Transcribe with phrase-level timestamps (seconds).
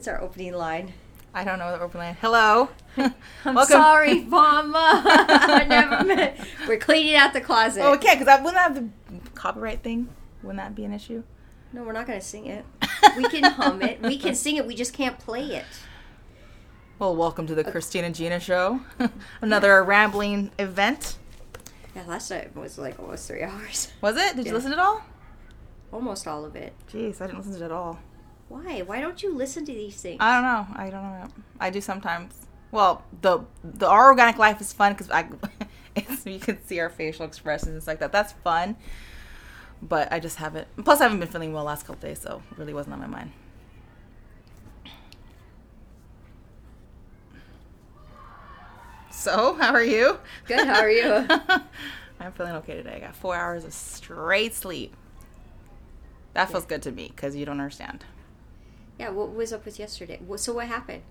[0.00, 0.94] What's our opening line?
[1.34, 2.16] I don't know the opening line.
[2.22, 2.70] Hello.
[2.96, 3.66] I'm Welcome.
[3.66, 5.02] sorry, Mama.
[5.04, 6.40] I never meant.
[6.66, 7.82] We're cleaning out the closet.
[7.82, 8.88] Oh, okay, because I wouldn't have the
[9.34, 10.08] copyright thing.
[10.42, 11.22] Wouldn't that be an issue?
[11.74, 12.64] No, we're not gonna sing it.
[13.14, 14.00] We can hum it.
[14.00, 14.66] We can sing it.
[14.66, 15.66] We just can't play it.
[16.98, 18.80] Well, welcome to the Christina Gina show.
[19.42, 21.18] Another rambling event.
[21.94, 23.92] Yeah, last night was like almost three hours.
[24.00, 24.34] Was it?
[24.34, 24.52] Did Yeah.
[24.52, 25.02] you listen to it all?
[25.92, 26.72] Almost all of it.
[26.90, 27.98] Jeez, I didn't listen to it at all.
[28.50, 28.82] Why?
[28.82, 30.16] Why don't you listen to these things?
[30.18, 30.74] I don't know.
[30.74, 31.28] I don't know.
[31.60, 32.34] I do sometimes.
[32.72, 35.28] Well, the the our organic life is fun because I,
[35.96, 38.10] it's, you can see our facial expressions and stuff like that.
[38.10, 38.76] That's fun.
[39.80, 40.66] But I just haven't.
[40.84, 43.06] Plus, I haven't been feeling well last couple days, so it really wasn't on my
[43.06, 43.30] mind.
[49.12, 50.18] So, how are you?
[50.46, 51.26] Good, how are you?
[52.20, 52.94] I'm feeling okay today.
[52.96, 54.96] I got four hours of straight sleep.
[56.34, 58.04] That feels good to me because you don't understand.
[59.00, 60.20] Yeah, what was up with yesterday?
[60.36, 61.02] So what happened?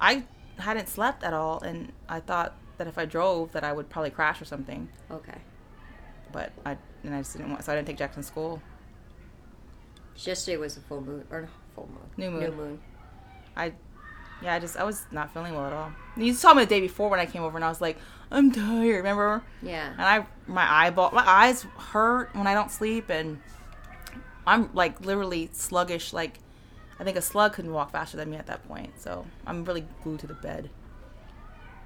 [0.00, 0.22] I
[0.56, 4.10] hadn't slept at all, and I thought that if I drove, that I would probably
[4.10, 4.88] crash or something.
[5.10, 5.38] Okay.
[6.30, 8.62] But I and I just didn't want, so I didn't take Jackson to school.
[10.14, 12.08] Yesterday was a full moon or full moon.
[12.16, 12.40] New moon.
[12.40, 12.80] New moon.
[13.56, 13.72] I,
[14.40, 15.90] yeah, I just I was not feeling well at all.
[16.16, 17.98] You saw me the day before when I came over, and I was like,
[18.30, 18.98] I'm tired.
[18.98, 19.42] Remember?
[19.60, 19.90] Yeah.
[19.90, 23.40] And I my eyeball my eyes hurt when I don't sleep, and
[24.46, 26.12] I'm like literally sluggish.
[26.12, 26.38] Like
[27.00, 29.00] I think a slug couldn't walk faster than me at that point.
[29.00, 30.70] So I'm really glued to the bed.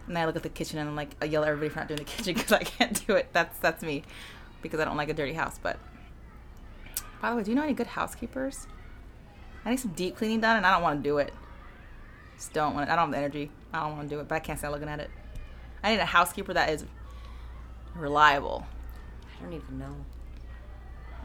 [0.08, 1.88] And I look at the kitchen and I'm like, I yell at everybody for not
[1.88, 3.28] doing the kitchen because I can't do it.
[3.32, 4.02] That's that's me,
[4.62, 5.58] because I don't like a dirty house.
[5.62, 5.78] But
[7.20, 8.66] by the way, do you know any good housekeepers?
[9.64, 11.32] I need some deep cleaning done, and I don't want to do it.
[12.36, 12.88] Just don't want.
[12.88, 12.92] It.
[12.92, 13.50] I don't have the energy.
[13.72, 15.10] I don't want to do it, but I can't stand looking at it.
[15.84, 16.84] I need a housekeeper that is
[17.94, 18.66] reliable.
[19.38, 19.94] I don't even know.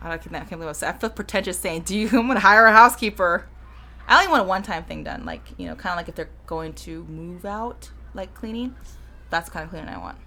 [0.02, 2.08] I don't- I can't believe I was- I feel pretentious saying, "Do you?
[2.10, 3.48] I'm gonna hire a housekeeper."
[4.08, 6.30] I only want a one-time thing done, like you know, kind of like if they're
[6.46, 8.76] going to move out, like cleaning.
[9.30, 10.18] That's the kind of cleaning I want.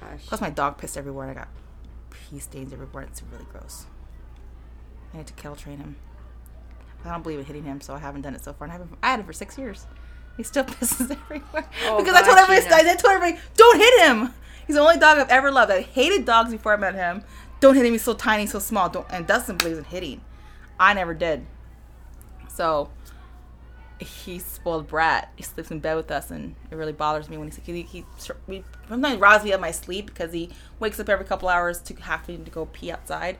[0.00, 0.26] Gosh.
[0.26, 1.28] Plus, my dog pissed everywhere.
[1.28, 1.48] and I got
[2.10, 3.02] pee stains everywhere.
[3.04, 3.84] It's really gross.
[5.12, 5.96] I need to kill train him.
[7.04, 8.66] I don't believe in hitting him, so I haven't done it so far.
[8.66, 9.86] And I, haven't, I had him for six years.
[10.36, 12.88] He still pisses everywhere Oh, because I told gosh, everybody.
[12.90, 14.34] I told everybody, don't hit him.
[14.66, 15.72] He's the only dog I've ever loved.
[15.72, 17.24] I hated dogs before I met him.
[17.60, 17.92] Don't hit him.
[17.92, 18.88] He's so tiny, so small.
[18.88, 19.06] Don't.
[19.10, 20.20] And Dustin believes in hitting.
[20.78, 21.44] I never did.
[22.60, 22.90] So
[23.98, 25.32] he's spoiled brat.
[25.34, 28.04] He sleeps in bed with us, and it really bothers me when he he, he,
[28.46, 31.94] he sometimes robs me of my sleep because he wakes up every couple hours to
[31.94, 33.38] having to go pee outside.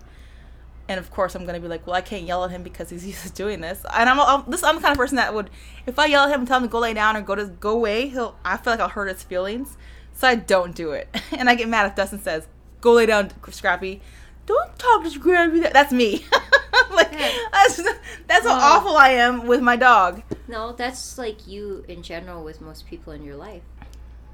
[0.88, 3.06] And of course, I'm gonna be like, well, I can't yell at him because he's
[3.12, 3.84] used to doing this.
[3.92, 5.50] And I'm, I'm this I'm the kind of person that would,
[5.84, 7.44] if I yell at him and tell him to go lay down or go to
[7.44, 9.76] go away, he'll I feel like I'll hurt his feelings,
[10.14, 11.14] so I don't do it.
[11.32, 12.48] And I get mad if Dustin says,
[12.80, 14.00] "Go lay down, Scrappy."
[14.46, 15.60] Don't talk to Scrappy.
[15.60, 16.24] That's me.
[16.90, 17.10] like
[17.52, 17.80] that's
[18.26, 20.22] that's how awful I am with my dog.
[20.48, 23.62] No, that's like you in general with most people in your life.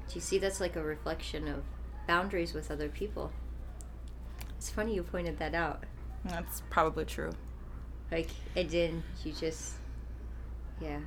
[0.07, 1.63] Do you see that's like a reflection of
[2.07, 3.31] boundaries with other people?
[4.57, 5.83] It's funny you pointed that out.
[6.25, 7.31] That's probably true.
[8.11, 9.73] Like, and then you just,
[10.81, 10.99] yeah.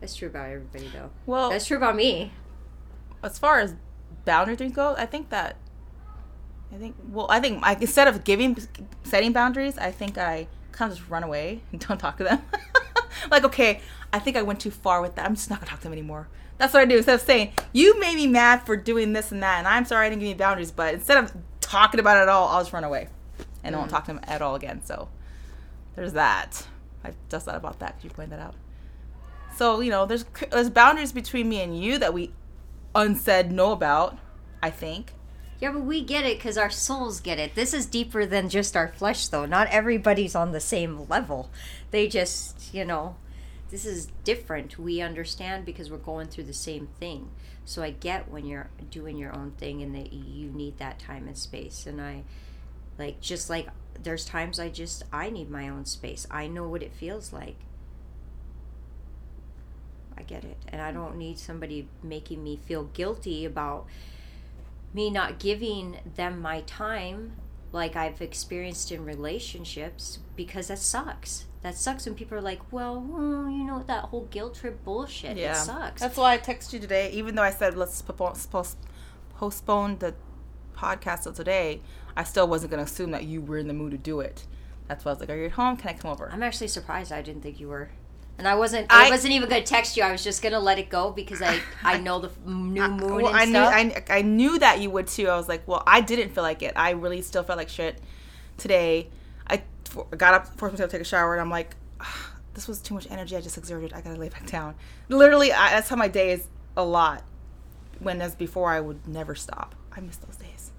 [0.00, 1.10] That's true about everybody, though.
[1.26, 2.32] Well, That's true about me.
[3.22, 3.74] as far as
[4.24, 5.56] boundaries go, I think that
[6.72, 8.56] I think well, I think I, instead of giving
[9.02, 12.42] setting boundaries, I think I kind of just run away and don't talk to them.
[13.30, 13.80] like, okay,
[14.12, 15.26] I think I went too far with that.
[15.26, 16.28] I'm just not gonna talk to them anymore.
[16.58, 16.96] That's what I do.
[16.96, 20.06] Instead of saying you made me mad for doing this and that, and I'm sorry
[20.06, 22.72] I didn't give you boundaries, but instead of talking about it at all, I'll just
[22.72, 23.08] run away
[23.64, 23.94] and I won't Mm.
[23.94, 24.82] talk to them at all again.
[24.84, 25.08] So
[25.96, 26.66] there's that.
[27.04, 28.54] I just thought about that because you pointed that out.
[29.56, 32.32] So you know, there's there's boundaries between me and you that we
[32.94, 34.18] unsaid know about.
[34.62, 35.14] I think.
[35.60, 37.54] Yeah, but we get it because our souls get it.
[37.54, 39.44] This is deeper than just our flesh, though.
[39.44, 41.50] Not everybody's on the same level.
[41.90, 43.16] They just, you know,
[43.70, 44.78] this is different.
[44.78, 47.28] We understand because we're going through the same thing.
[47.66, 51.28] So I get when you're doing your own thing and that you need that time
[51.28, 51.86] and space.
[51.86, 52.22] And I,
[52.98, 53.68] like, just like
[54.02, 56.26] there's times I just, I need my own space.
[56.30, 57.56] I know what it feels like.
[60.16, 60.56] I get it.
[60.68, 63.86] And I don't need somebody making me feel guilty about
[64.92, 67.36] me not giving them my time
[67.72, 71.46] like I've experienced in relationships because that sucks.
[71.62, 75.36] That sucks when people are like, well, mm, you know, that whole guilt trip bullshit.
[75.36, 76.00] It sucks.
[76.00, 80.14] That's why I texted you today, even though I said let's postpone the
[80.74, 81.82] podcast till today.
[82.16, 84.46] I still wasn't going to assume that you were in the mood to do it.
[84.88, 85.76] That's why I was like, "Are you at home?
[85.76, 87.90] Can I come over?" I'm actually surprised I didn't think you were.
[88.40, 88.86] And I wasn't.
[88.88, 90.02] I, I- wasn't even gonna text you.
[90.02, 93.34] I was just gonna let it go because I I know the new moon well,
[93.34, 93.74] I knew stuff.
[93.74, 95.28] I, I knew that you would too.
[95.28, 96.72] I was like, well, I didn't feel like it.
[96.74, 98.00] I really still felt like shit
[98.56, 99.08] today.
[99.46, 99.60] I
[100.16, 101.76] got up, forced myself to take a shower, and I'm like,
[102.54, 103.92] this was too much energy I just exerted.
[103.92, 104.74] I gotta lay back down.
[105.10, 106.46] Literally, I, that's how my day is
[106.78, 107.22] a lot.
[107.98, 109.74] When as before, I would never stop.
[109.94, 110.70] I miss those days.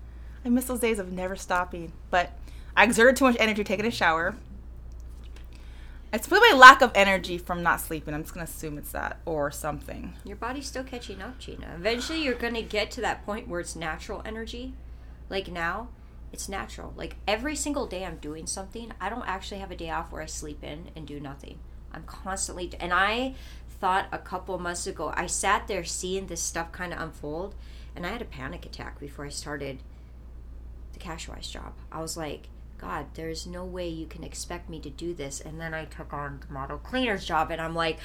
[0.44, 1.92] I miss those days of never stopping.
[2.10, 2.32] But
[2.76, 4.36] I exerted too much energy taking a shower.
[6.14, 8.14] It's probably my lack of energy from not sleeping.
[8.14, 10.14] I'm just gonna assume it's that or something.
[10.26, 11.74] Your body's still catching up, Gina.
[11.76, 14.74] Eventually, you're to get to that point where it's natural energy.
[15.30, 15.88] Like now,
[16.34, 16.94] it's natural.
[16.98, 20.22] Like every single day I'm doing something, I don't actually have a day off where
[20.22, 21.60] I sleep in and do nothing.
[21.94, 23.36] I'm constantly, and I
[23.80, 27.56] thought a couple months ago, I sat there seeing this stuff kind of unfold,
[27.96, 29.80] and I had a panic attack before I started
[30.92, 31.74] the Cashwise job.
[31.92, 32.48] I was like,
[32.82, 35.40] God, there's no way you can expect me to do this.
[35.40, 38.00] And then I took on the model cleaner's job, and I'm like,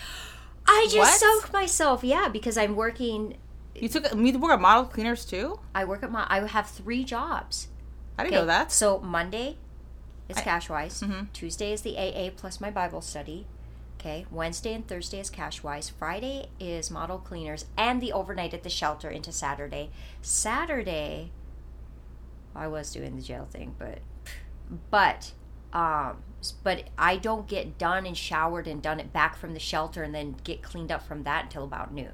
[0.68, 1.40] I just What?
[1.40, 2.04] soaked myself.
[2.04, 3.38] Yeah, because I'm working.
[3.74, 5.60] You took you work at model cleaners too?
[5.74, 6.26] I work at my.
[6.28, 7.68] I have three jobs.
[8.18, 8.70] I didn't know that.
[8.72, 9.56] So Monday
[10.28, 11.02] is I- Cashwise.
[11.02, 11.32] Mhm.
[11.32, 13.46] Tuesday is the AA plus my Bible study.
[13.98, 14.26] Okay.
[14.30, 15.90] Wednesday and Thursday is Cashwise.
[15.90, 19.90] Friday is model cleaners and the overnight at the shelter into Saturday.
[20.22, 21.32] Saturday,
[22.54, 23.98] I was doing the jail thing, but
[24.90, 25.32] but
[25.72, 26.16] um
[26.62, 30.14] but I don't get done and showered and done it back from the shelter and
[30.14, 32.12] then get cleaned up from that until about noon.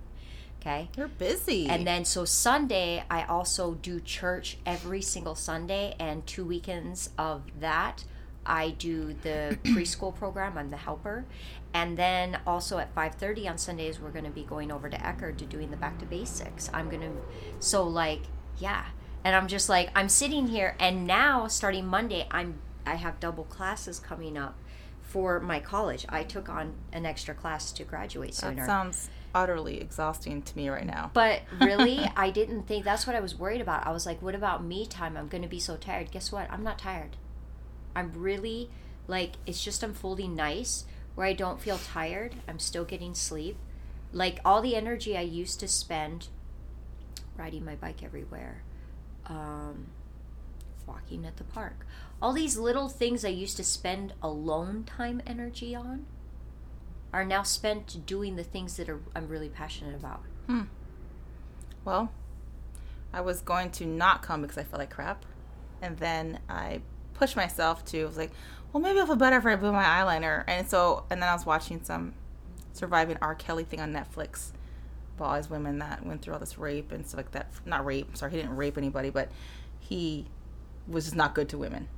[0.60, 0.88] Okay.
[0.96, 1.66] You're busy.
[1.68, 7.42] And then so Sunday, I also do church every single Sunday, and two weekends of
[7.58, 8.04] that,
[8.46, 10.56] I do the preschool program.
[10.56, 11.24] I'm the helper,
[11.74, 15.36] and then also at 5:30 on Sundays, we're going to be going over to Eckerd
[15.38, 16.70] to doing the back to basics.
[16.72, 17.10] I'm going to,
[17.58, 18.22] so like,
[18.58, 18.84] yeah,
[19.24, 23.44] and I'm just like, I'm sitting here, and now starting Monday, I'm I have double
[23.44, 24.56] classes coming up
[25.02, 26.06] for my college.
[26.08, 28.56] I took on an extra class to graduate sooner.
[28.56, 31.10] that sounds utterly exhausting to me right now.
[31.12, 33.86] But really, I didn't think that's what I was worried about.
[33.86, 35.16] I was like, what about me time?
[35.16, 36.10] I'm going to be so tired.
[36.10, 36.50] Guess what?
[36.50, 37.16] I'm not tired.
[37.94, 38.70] I'm really
[39.06, 40.84] like, it's just unfolding nice
[41.14, 42.36] where I don't feel tired.
[42.48, 43.56] I'm still getting sleep.
[44.12, 46.28] Like, all the energy I used to spend
[47.36, 48.62] riding my bike everywhere,
[49.26, 49.86] um,
[50.86, 51.86] walking at the park,
[52.20, 56.06] all these little things I used to spend alone time energy on
[57.12, 60.22] are now spent doing the things that are, I'm really passionate about.
[60.46, 60.62] Hmm.
[61.84, 62.12] Well,
[63.12, 65.26] I was going to not come because I felt like crap.
[65.82, 66.80] And then I
[67.14, 68.30] pushed myself to, I was like,
[68.72, 70.44] well, maybe I'll feel better if I blew my eyeliner.
[70.46, 72.14] And so, and then I was watching some
[72.72, 73.34] surviving R.
[73.34, 74.52] Kelly thing on Netflix
[75.24, 77.52] all these women that went through all this rape and stuff like that.
[77.64, 79.30] Not rape, sorry, he didn't rape anybody, but
[79.80, 80.26] he
[80.86, 81.88] was just not good to women,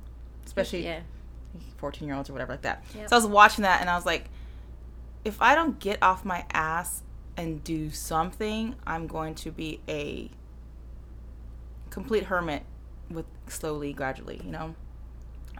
[0.45, 1.01] especially Yeah.
[1.77, 2.83] 14 year olds or whatever like that.
[2.95, 3.09] Yep.
[3.09, 4.29] So I was watching that and I was like,
[5.23, 7.01] if I don't get off my ass
[7.37, 10.29] and do something, I'm going to be a
[11.89, 12.63] complete hermit
[13.09, 14.75] with slowly, gradually, you know?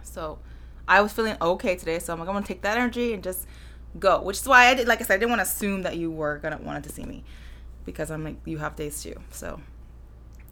[0.04, 0.40] So
[0.88, 3.48] I was feeling okay today, so I'm like, I'm gonna take that energy and just
[3.98, 4.22] go.
[4.22, 6.12] Which is why I did like I said, I didn't want to assume that you
[6.12, 7.24] were gonna wanted to see me.
[7.86, 9.16] Because I'm like, you have days too.
[9.32, 9.60] So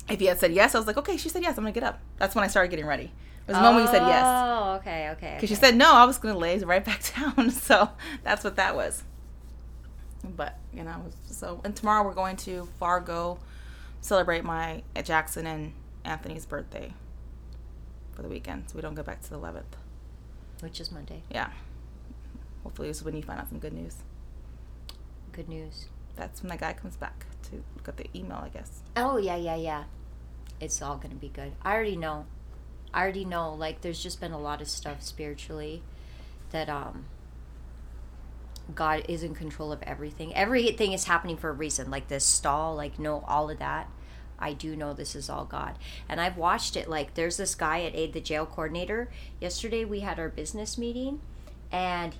[0.09, 1.83] if you had said yes, I was like, okay, she said yes, I'm gonna get
[1.83, 2.00] up.
[2.18, 3.06] That's when I started getting ready.
[3.06, 4.24] It was the moment you said yes.
[4.25, 5.33] Oh, okay, okay.
[5.35, 7.50] Because she said no, I was gonna lay right back down.
[7.51, 7.89] So
[8.24, 9.03] that's what that was.
[10.24, 13.39] But you know, so and tomorrow we're going to Fargo
[14.00, 15.74] celebrate my uh, Jackson and
[16.06, 16.94] Anthony's birthday
[18.13, 19.63] for the weekend, so we don't go back to the 11th.
[20.62, 21.24] which is Monday.
[21.31, 21.50] Yeah.
[22.63, 23.97] Hopefully, this is when you find out some good news.
[25.33, 25.87] Good news.
[26.16, 28.82] That's when the guy comes back to look at the email, I guess.
[28.96, 29.84] Oh yeah, yeah, yeah.
[30.60, 31.54] It's all gonna be good.
[31.62, 32.26] I already know.
[32.94, 33.54] I already know.
[33.54, 35.84] Like, there's just been a lot of stuff spiritually
[36.52, 37.06] that um
[38.76, 40.34] God is in control of everything.
[40.36, 41.92] Everything is happening for a reason.
[41.92, 43.90] Like this stall, like no, all of that.
[44.40, 45.78] I do know this is all God.
[46.10, 46.90] And I've watched it.
[46.90, 49.10] Like, there's this guy at Aid the Jail Coordinator.
[49.40, 51.22] Yesterday we had our business meeting,
[51.72, 52.16] and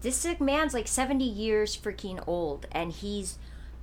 [0.00, 3.38] this man's like 70 years freaking old, and he's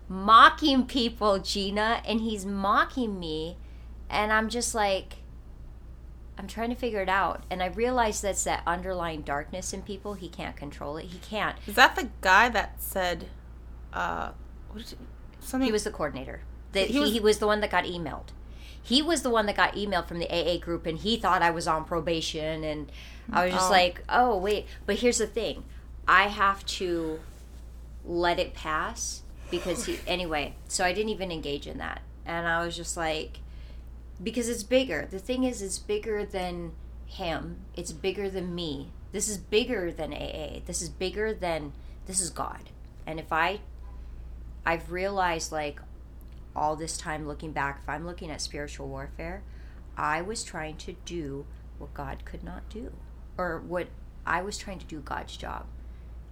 [0.07, 3.57] mocking people, Gina, and he's mocking me.
[4.09, 5.15] And I'm just like,
[6.37, 7.43] I'm trying to figure it out.
[7.49, 10.13] And I realize that's that underlying darkness in people.
[10.13, 11.05] He can't control it.
[11.05, 11.57] He can't.
[11.67, 13.27] Is that the guy that said,
[13.93, 14.31] uh,
[14.69, 14.97] what did you,
[15.39, 15.65] something?
[15.65, 16.41] He was the coordinator.
[16.73, 18.27] The, He he, was- he was the one that got emailed.
[18.81, 21.49] He was the one that got emailed from the AA group, and he thought I
[21.49, 22.63] was on probation.
[22.63, 22.91] And
[23.33, 23.71] I was just Oh.
[23.71, 24.67] like, oh, wait.
[24.85, 25.63] But here's the thing
[26.07, 27.19] I have to
[28.03, 32.01] let it pass because he, anyway, so I didn't even engage in that.
[32.25, 33.39] And I was just like,
[34.21, 35.07] because it's bigger.
[35.09, 36.71] The thing is, it's bigger than
[37.05, 38.91] him, it's bigger than me.
[39.11, 40.59] This is bigger than AA.
[40.65, 41.73] This is bigger than,
[42.05, 42.69] this is God.
[43.05, 43.61] And if I,
[44.65, 45.79] I've realized like
[46.55, 49.43] all this time looking back, if I'm looking at spiritual warfare,
[49.97, 51.45] I was trying to do
[51.77, 52.91] what God could not do,
[53.37, 53.87] or what
[54.25, 55.65] I was trying to do God's job.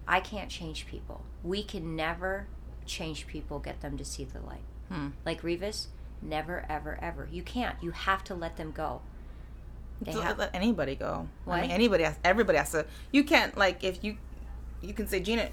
[0.07, 1.23] I can't change people.
[1.43, 2.47] We can never
[2.85, 4.63] change people, get them to see the light.
[4.89, 5.09] Hmm.
[5.25, 5.87] Like Revis,
[6.21, 7.27] never, ever, ever.
[7.31, 7.75] You can't.
[7.81, 9.01] You have to let them go.
[10.01, 11.27] They Just have, let anybody go.
[11.47, 12.17] I mean, anybody has.
[12.23, 12.85] Everybody has to.
[13.11, 14.17] You can't like if you,
[14.81, 15.49] you can say Gina,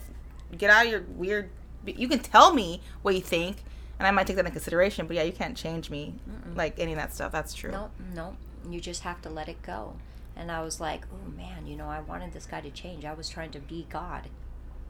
[0.56, 1.50] get out of your weird.
[1.86, 3.58] You can tell me what you think,
[3.98, 5.06] and I might take that into consideration.
[5.06, 6.14] But yeah, you can't change me
[6.56, 7.30] like any of that stuff.
[7.32, 7.70] That's true.
[7.70, 8.36] no, no.
[8.68, 9.94] You just have to let it go.
[10.40, 13.04] And I was like, oh man, you know, I wanted this guy to change.
[13.04, 14.30] I was trying to be God.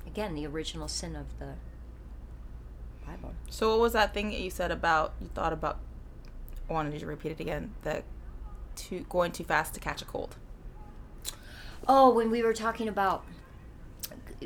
[0.06, 1.54] Again, the original sin of the
[3.04, 3.34] Bible.
[3.48, 5.80] So what was that thing that you said about you thought about?
[6.68, 7.74] I wanted you to repeat it again.
[7.82, 8.04] That
[8.76, 10.36] too going too fast to catch a cold.
[11.88, 13.24] Oh, when we were talking about,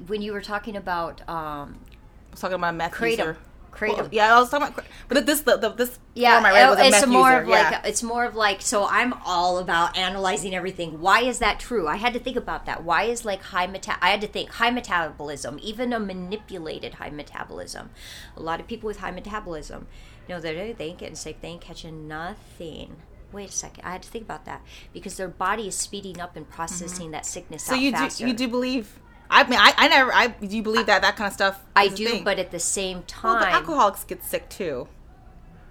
[0.06, 1.80] when you were talking about, um,
[2.28, 3.36] I was talking about meth Kratom.
[3.74, 3.96] Kratom.
[3.96, 4.84] Well, yeah, I was talking about.
[5.08, 7.42] But this the, the this Yeah, form I read was a it's more user.
[7.42, 7.70] of yeah.
[7.70, 11.00] like it's more of like so I'm all about analyzing everything.
[11.00, 11.86] Why is that true?
[11.88, 12.84] I had to think about that.
[12.84, 13.96] Why is like high meta?
[14.00, 17.90] I had to think high metabolism, even a manipulated high metabolism.
[18.36, 19.86] A lot of people with high metabolism,
[20.28, 21.40] you know, they they ain't getting sick.
[21.40, 22.96] They ain't catching nothing.
[23.32, 23.84] Wait a second.
[23.84, 24.62] I had to think about that
[24.92, 26.54] because their body is speeding up and mm-hmm.
[26.54, 28.24] processing that sickness so out you faster.
[28.24, 29.00] do you do believe?
[29.34, 30.14] I mean, I, I never.
[30.14, 31.60] I do you believe that that kind of stuff.
[31.74, 34.86] I do, but at the same well, time, but alcoholics get sick too.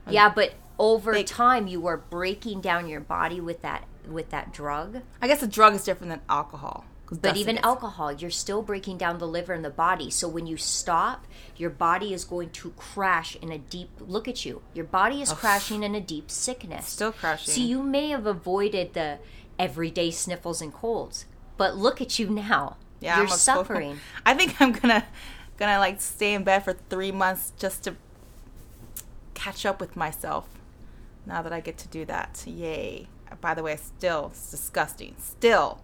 [0.09, 4.51] yeah, but over They- time, you are breaking down your body with that with that
[4.51, 5.01] drug.
[5.21, 6.85] I guess a drug is different than alcohol.
[7.21, 10.09] But even alcohol, you're still breaking down the liver and the body.
[10.09, 14.45] So when you stop, your body is going to crash in a deep look at
[14.45, 14.63] you.
[14.73, 16.87] Your body is crashing in a deep sickness.
[16.87, 17.53] still crashing.
[17.53, 19.19] So you may have avoided the
[19.59, 22.77] everyday sniffles and colds, but look at you now.
[23.03, 23.99] Yeah, you're I'm suffering.
[24.25, 25.05] I think I'm gonna
[25.57, 27.95] gonna like stay in bed for three months just to
[29.33, 30.47] catch up with myself.
[31.25, 33.07] Now that I get to do that, yay!
[33.41, 35.15] By the way, still it's disgusting.
[35.17, 35.79] Still,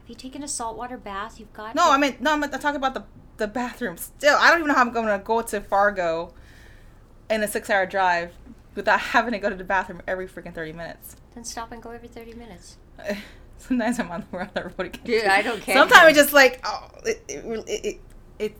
[0.00, 1.38] Have you taken a saltwater bath?
[1.38, 3.04] You've got no, to- I mean no, I'm, I'm talking about the
[3.36, 3.96] the bathroom.
[3.96, 6.34] Still, I don't even know how I'm going to go to Fargo
[7.30, 8.32] in a six-hour drive
[8.74, 11.16] without having to go to the bathroom every freaking thirty minutes.
[11.34, 12.76] Then stop and go every thirty minutes.
[13.60, 15.02] Sometimes I'm on the road, the road again.
[15.04, 15.76] Dude, I don't care.
[15.76, 18.00] Sometimes it's just like, oh, it, it, it, it,
[18.38, 18.56] it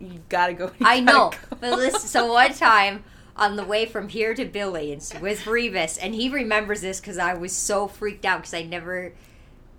[0.00, 0.66] you gotta go.
[0.78, 1.30] you I gotta know.
[1.30, 1.56] go.
[1.60, 3.04] But listen, so one time
[3.36, 7.34] on the way from here to Billy's with Revis, and he remembers this because I
[7.34, 9.14] was so freaked out because I never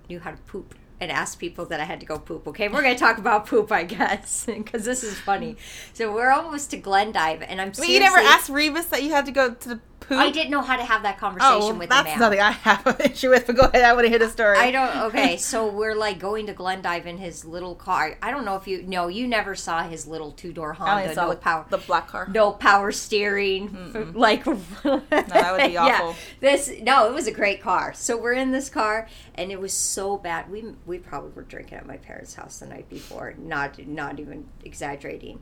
[0.09, 2.47] knew how to poop and asked people that I had to go poop.
[2.47, 5.57] Okay, we're gonna talk about poop, I guess, because this is funny.
[5.93, 7.71] So we're almost to Glendive, and I'm.
[7.77, 10.17] Wait, you never asked Revis that you had to go to the poop?
[10.17, 12.39] I didn't know how to have that oh, conversation Oh, well, with the that's nothing
[12.39, 13.47] I have an issue with.
[13.47, 14.57] But go ahead, I want to hear the story.
[14.57, 14.85] I don't.
[15.05, 18.17] Okay, so we're like going to Glendive in his little car.
[18.21, 18.81] I don't know if you.
[18.83, 21.13] No, you never saw his little two door Honda.
[21.15, 21.65] No the, power.
[21.69, 22.27] the black car.
[22.31, 25.99] no power steering like that would be yeah.
[26.01, 26.15] awful.
[26.39, 29.73] this no it was a great car so we're in this car and it was
[29.73, 33.77] so bad we we probably were drinking at my parents house the night before not
[33.87, 35.41] not even exaggerating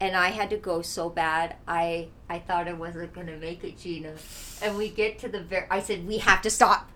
[0.00, 1.56] and I had to go so bad.
[1.66, 4.12] I I thought I wasn't gonna make it, Gina.
[4.62, 5.66] And we get to the very.
[5.70, 6.90] I said we have to stop.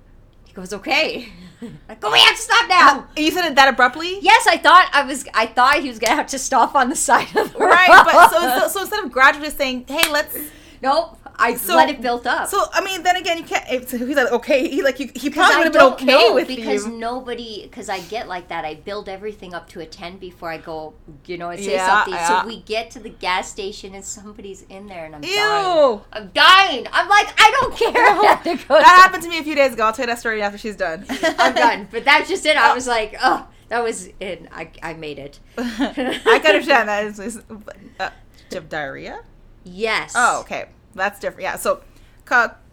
[0.45, 1.29] He goes, okay.
[1.89, 3.07] I go, oh, we have to stop now.
[3.17, 4.19] Oh, you said that abruptly?
[4.21, 5.25] Yes, I thought I was.
[5.33, 8.05] I thought he was gonna have to stop on the side of the Right, road.
[8.05, 10.37] but so, so, so instead of gradually saying, "Hey, let's,"
[10.83, 11.17] nope.
[11.41, 12.49] I So- let it build up.
[12.49, 13.65] so I mean, then again, you can't.
[13.71, 16.35] If, he's like, okay, he like you, he probably I would have been okay know
[16.35, 16.93] with because you.
[16.93, 18.65] nobody because I get like that.
[18.65, 20.95] I build everything up to a ten before I go.
[21.27, 22.15] You know, and say Yeah, something.
[22.15, 22.43] yeah.
[22.43, 25.35] So we get to the gas station and somebody's in there, and I'm dying.
[25.35, 26.03] Ew.
[26.13, 26.87] I'm dying.
[26.93, 28.07] I'm like, I don't care.
[28.07, 29.85] I have to go That happened to me a few days ago.
[29.85, 31.05] I'll tell you that story after she's done.
[31.39, 31.89] I'm done.
[31.91, 32.57] But that's just it.
[32.57, 34.47] I was like, oh, that was it.
[34.53, 35.39] I I made it.
[35.57, 37.05] I can understand that.
[37.19, 37.39] It's,
[37.99, 38.11] uh,
[38.69, 39.21] diarrhea?
[39.65, 40.13] Yes.
[40.17, 40.67] Oh, okay.
[40.95, 41.43] That's different.
[41.43, 41.57] Yeah.
[41.57, 41.83] So,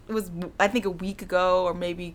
[0.08, 2.14] it was I think a week ago or maybe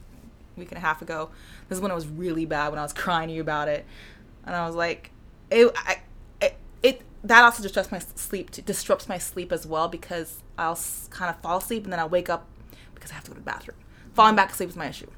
[0.55, 1.29] a week and a half ago.
[1.69, 3.85] This is when it was really bad when I was crying to you about it,
[4.45, 5.11] and I was like,
[5.49, 6.01] it, I,
[6.41, 8.51] it, it that also disrupts my sleep.
[8.51, 10.79] Disrupts my sleep as well because I'll
[11.09, 12.47] kind of fall asleep and then I'll wake up
[12.93, 13.77] because I have to go to the bathroom.
[14.13, 15.09] Falling back asleep is my issue.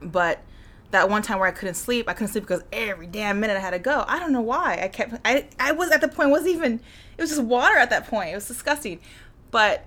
[0.00, 0.42] But
[0.90, 3.60] that one time where I couldn't sleep, I couldn't sleep because every damn minute I
[3.60, 4.04] had to go.
[4.08, 4.80] I don't know why.
[4.82, 5.14] I kept.
[5.24, 6.30] I I was at the point.
[6.30, 6.80] Wasn't even.
[7.16, 8.30] It was just water at that point.
[8.30, 9.00] It was disgusting.
[9.50, 9.86] But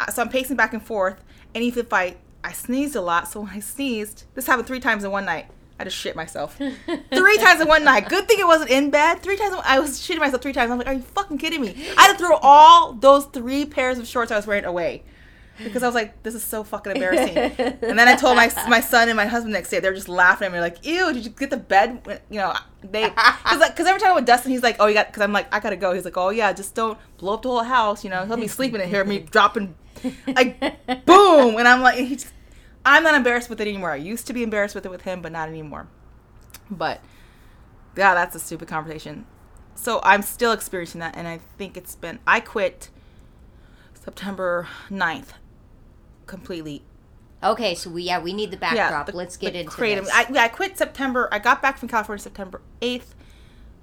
[0.00, 1.22] uh, so I'm pacing back and forth,
[1.54, 4.80] and even if I I sneezed a lot, so when I sneezed, this happened three
[4.80, 5.46] times in one night.
[5.78, 6.56] I just shit myself
[7.14, 8.08] three times in one night.
[8.08, 9.20] Good thing it wasn't in bed.
[9.20, 10.70] Three times I was shitting myself three times.
[10.70, 11.70] I'm like, are you fucking kidding me?
[11.96, 15.02] I had to throw all those three pairs of shorts I was wearing away
[15.64, 17.36] because I was like, this is so fucking embarrassing.
[17.36, 19.80] and then I told my my son and my husband next day.
[19.80, 22.22] They're just laughing at me like, ew, did you get the bed?
[22.30, 25.08] You know, they because like, cause every time with Dustin, he's like, oh, you got
[25.08, 25.92] because I'm like, I gotta go.
[25.92, 28.04] He's like, oh yeah, just don't blow up the whole house.
[28.04, 29.74] You know, he'll be sleeping and hear me dropping
[30.26, 30.58] like
[31.06, 32.32] boom, and I'm like, he's,
[32.84, 33.92] I'm not embarrassed with it anymore.
[33.92, 35.88] I used to be embarrassed with it with him, but not anymore.
[36.70, 37.00] But
[37.96, 39.26] yeah, that's a stupid conversation.
[39.74, 42.18] So I'm still experiencing that, and I think it's been.
[42.26, 42.90] I quit
[43.94, 45.32] September 9th
[46.26, 46.82] completely.
[47.42, 49.06] Okay, so we yeah we need the backdrop.
[49.06, 50.04] the- Let's get into kratom.
[50.04, 50.10] this.
[50.12, 51.28] I, I quit September.
[51.32, 53.14] I got back from California September 8th,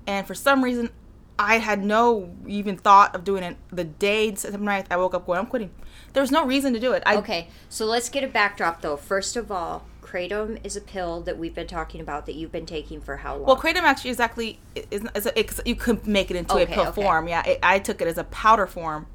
[0.08, 0.90] and for some reason,
[1.38, 3.58] I had no even thought of doing it.
[3.72, 5.72] The day September 9th, I woke up going, I'm quitting.
[6.14, 7.04] There was no reason to do it.
[7.06, 8.98] I, Okay, so let's get a backdrop though.
[8.98, 12.66] First of all, kratom is a pill that we've been talking about that you've been
[12.66, 13.46] taking for how long?
[13.46, 14.60] Well, kratom actually exactly
[14.92, 17.02] is, is a, it's, you could make it into a pill okay.
[17.02, 17.28] form.
[17.28, 19.08] Yeah, it, I took it as a powder form.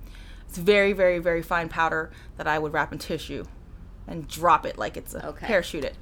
[0.48, 3.44] It's very, very, very fine powder that I would wrap in tissue
[4.06, 5.46] and drop it like it's a Okay.
[5.46, 5.96] parachute it.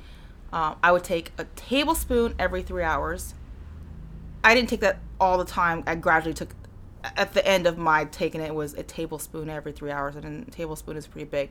[0.53, 3.35] Um, I would take a tablespoon every three hours.
[4.45, 5.83] I didn't take that all the time.
[5.87, 6.55] I gradually took.
[7.17, 10.45] At the end of my taking it was a tablespoon every three hours, and then
[10.47, 11.51] a tablespoon is pretty big,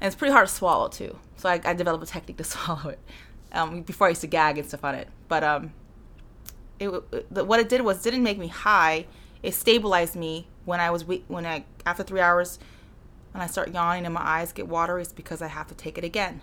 [0.00, 1.16] and it's pretty hard to swallow too.
[1.36, 2.98] So I, I developed a technique to swallow it.
[3.52, 5.72] Um, before I used to gag and stuff on it, but um,
[6.80, 6.90] it,
[7.32, 9.06] the, what it did was didn't make me high.
[9.44, 11.24] It stabilized me when I was weak.
[11.28, 12.58] When I after three hours,
[13.32, 15.98] when I start yawning and my eyes get watery, it's because I have to take
[15.98, 16.40] it again.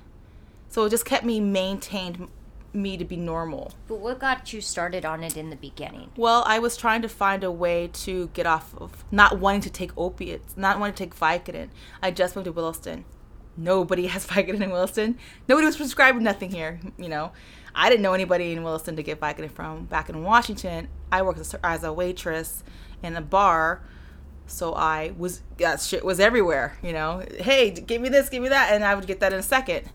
[0.69, 2.29] So it just kept me maintained
[2.73, 3.73] me to be normal.
[3.87, 6.11] but what got you started on it in the beginning?
[6.15, 9.69] Well, I was trying to find a way to get off of not wanting to
[9.69, 11.69] take opiates, not wanting to take Vicodin.
[12.03, 13.03] I just moved to Williston.
[13.57, 15.17] Nobody has Vicodin in Williston.
[15.49, 17.31] Nobody was prescribing nothing here, you know.
[17.73, 19.85] I didn't know anybody in Williston to get Vicodin from.
[19.85, 22.63] Back in Washington, I worked as a, as a waitress
[23.03, 23.81] in a bar,
[24.47, 27.23] so I was that shit was everywhere, you know.
[27.39, 29.89] Hey, give me this, give me that, and I would get that in a second.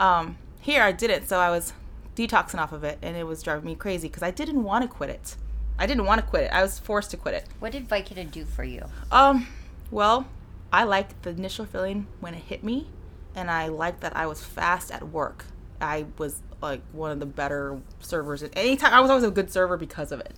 [0.00, 1.72] Um, here I didn't, so I was
[2.16, 4.88] detoxing off of it, and it was driving me crazy because I didn't want to
[4.88, 5.36] quit it.
[5.78, 6.52] I didn't want to quit it.
[6.52, 7.46] I was forced to quit it.
[7.58, 8.84] What did Vicodin do for you?
[9.10, 9.48] Um,
[9.90, 10.26] well,
[10.72, 12.88] I liked the initial feeling when it hit me,
[13.34, 15.46] and I liked that I was fast at work.
[15.80, 18.92] I was like one of the better servers at any time.
[18.92, 20.36] I was always a good server because of it.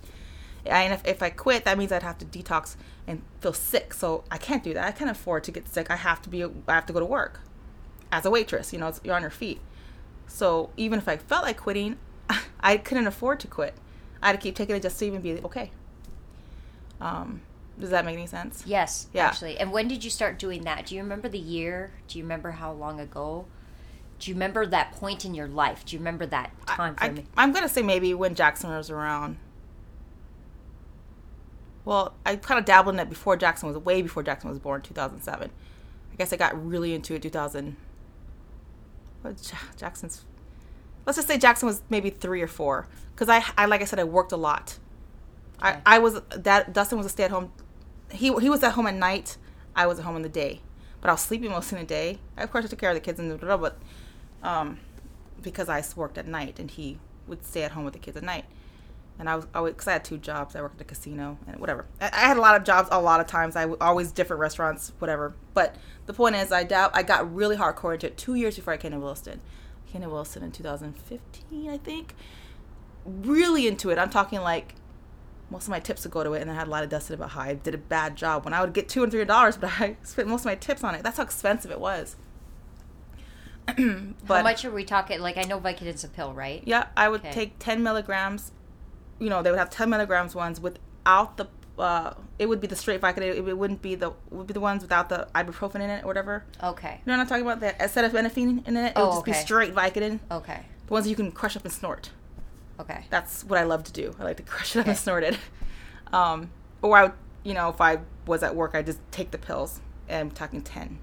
[0.65, 2.75] And if, if I quit, that means I'd have to detox
[3.07, 3.93] and feel sick.
[3.93, 4.85] So I can't do that.
[4.87, 5.91] I can't afford to get sick.
[5.91, 6.43] I have to be.
[6.43, 7.41] I have to go to work
[8.11, 8.73] as a waitress.
[8.73, 9.59] You know, it's, you're on your feet.
[10.27, 11.97] So even if I felt like quitting,
[12.59, 13.75] I couldn't afford to quit.
[14.21, 15.71] I had to keep taking it just to even be okay.
[16.99, 17.41] Um,
[17.79, 18.63] does that make any sense?
[18.65, 19.27] Yes, Yeah.
[19.27, 19.57] actually.
[19.57, 20.85] And when did you start doing that?
[20.87, 21.91] Do you remember the year?
[22.07, 23.45] Do you remember how long ago?
[24.17, 25.85] Do you remember that point in your life?
[25.85, 27.27] Do you remember that time I, frame?
[27.35, 29.37] I'm gonna say maybe when Jackson was around.
[31.85, 34.81] Well, I kind of dabbled in it before Jackson was way before Jackson was born,
[34.81, 35.51] 2007.
[36.11, 37.75] I guess I got really into it 2000.
[39.21, 40.25] What Jackson's?
[41.05, 43.99] Let's just say Jackson was maybe three or four, because I, I like I said
[43.99, 44.79] I worked a lot.
[45.59, 45.79] Okay.
[45.85, 47.51] I, I was that Dustin was a stay at home.
[48.11, 49.37] He he was at home at night.
[49.75, 50.61] I was at home in the day,
[51.01, 52.19] but I was sleeping most in the day.
[52.35, 53.77] I, Of course, I took care of the kids and blah, blah, but
[54.41, 54.79] um,
[55.41, 58.23] because I worked at night and he would stay at home with the kids at
[58.23, 58.45] night.
[59.17, 60.55] And I was always because I had two jobs.
[60.55, 61.85] I worked at a casino and whatever.
[62.01, 63.55] I, I had a lot of jobs a lot of times.
[63.55, 65.33] I w- always different restaurants, whatever.
[65.53, 65.75] But
[66.05, 68.77] the point is, I doubt I got really hardcore into it two years before I
[68.77, 69.39] came to Williston.
[69.87, 72.13] I came to Williston in 2015, I think.
[73.05, 73.97] Really into it.
[73.97, 74.75] I'm talking like
[75.49, 77.13] most of my tips would go to it, and I had a lot of dusted
[77.13, 79.55] about how I did a bad job when I would get two and three dollars,
[79.61, 81.03] but I spent most of my tips on it.
[81.03, 82.17] That's how expensive it was.
[83.65, 83.77] but
[84.27, 85.21] how much are we talking?
[85.21, 86.61] Like, I know Vicodin's a pill, right?
[86.65, 87.31] yeah, I would Okay.
[87.31, 88.51] take 10 milligrams.
[89.19, 91.47] You know, they would have 10 milligrams ones without the.
[91.77, 93.23] Uh, it would be the straight Vicodin.
[93.23, 96.07] It, it wouldn't be the would be the ones without the ibuprofen in it or
[96.07, 96.45] whatever.
[96.63, 97.01] Okay.
[97.05, 97.59] You know what I'm not talking about?
[97.59, 98.87] The acetaminophen in it.
[98.87, 100.19] It Oh, would just be straight Vicodin.
[100.31, 100.61] Okay.
[100.87, 102.11] The ones you can crush up and snort.
[102.79, 103.05] Okay.
[103.09, 104.15] That's what I love to do.
[104.19, 105.37] I like to crush it up and snort it.
[106.13, 106.49] Um,
[106.81, 109.81] or I would, you know, if I was at work, I'd just take the pills.
[110.07, 110.99] And I'm talking 10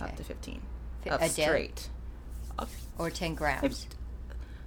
[0.00, 0.60] up to 15
[1.04, 1.42] Fi- of a day?
[1.42, 1.88] straight.
[2.98, 3.86] Or 10 grams.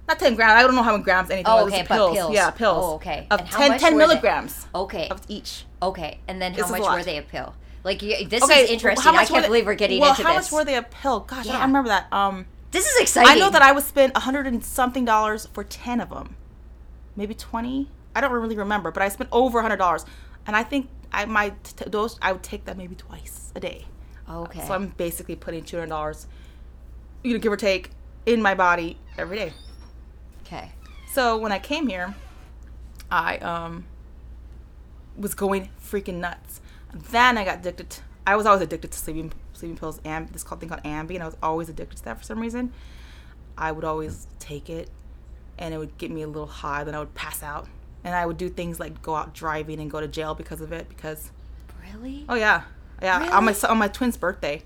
[0.08, 0.52] Not 10 grams.
[0.52, 2.16] I don't know how many grams anything Oh, okay, but pills.
[2.16, 2.32] pills.
[2.34, 2.84] Yeah, pills.
[2.84, 3.26] Oh, okay.
[3.30, 4.06] Of And how 10, much 10 were they?
[4.06, 5.08] milligrams Okay.
[5.08, 5.64] of each.
[5.82, 6.20] Okay.
[6.28, 7.54] And then This how is a much were they a pill?
[7.82, 9.14] Like, you, this Okay, is interesting.
[9.14, 10.50] I can't they- believe we're getting well, into how this.
[10.50, 11.20] How much were they a pill?
[11.20, 11.52] Gosh, I Yeah.
[11.54, 12.06] don't remember that.
[12.12, 13.30] Um, This is exciting.
[13.30, 16.36] I know that I would spend a hundred and something dollars for ten of them,
[17.16, 17.90] maybe twenty.
[18.14, 20.04] I don't really remember, but I spent over a hundred dollars,
[20.46, 23.86] and I think I might t- those I would take that maybe twice a day.
[24.28, 24.64] Okay.
[24.66, 26.26] So I'm basically putting two hundred dollars,
[27.22, 27.90] you know, give or take,
[28.26, 29.52] in my body every day.
[30.46, 30.72] Okay.
[31.12, 32.14] So when I came here,
[33.10, 33.84] I um
[35.16, 36.60] was going freaking nuts.
[36.94, 37.90] Then I got addicted.
[37.90, 41.14] To, I was always addicted to sleeping sleeping pills and this called thing called Ambien.
[41.16, 42.72] and I was always addicted to that for some reason.
[43.58, 44.90] I would always take it,
[45.58, 46.84] and it would get me a little high.
[46.84, 47.66] Then I would pass out,
[48.04, 50.72] and I would do things like go out driving and go to jail because of
[50.72, 50.88] it.
[50.88, 51.30] Because
[51.94, 52.26] Really?
[52.28, 52.62] oh yeah,
[53.00, 54.62] yeah, on my on my twin's birthday.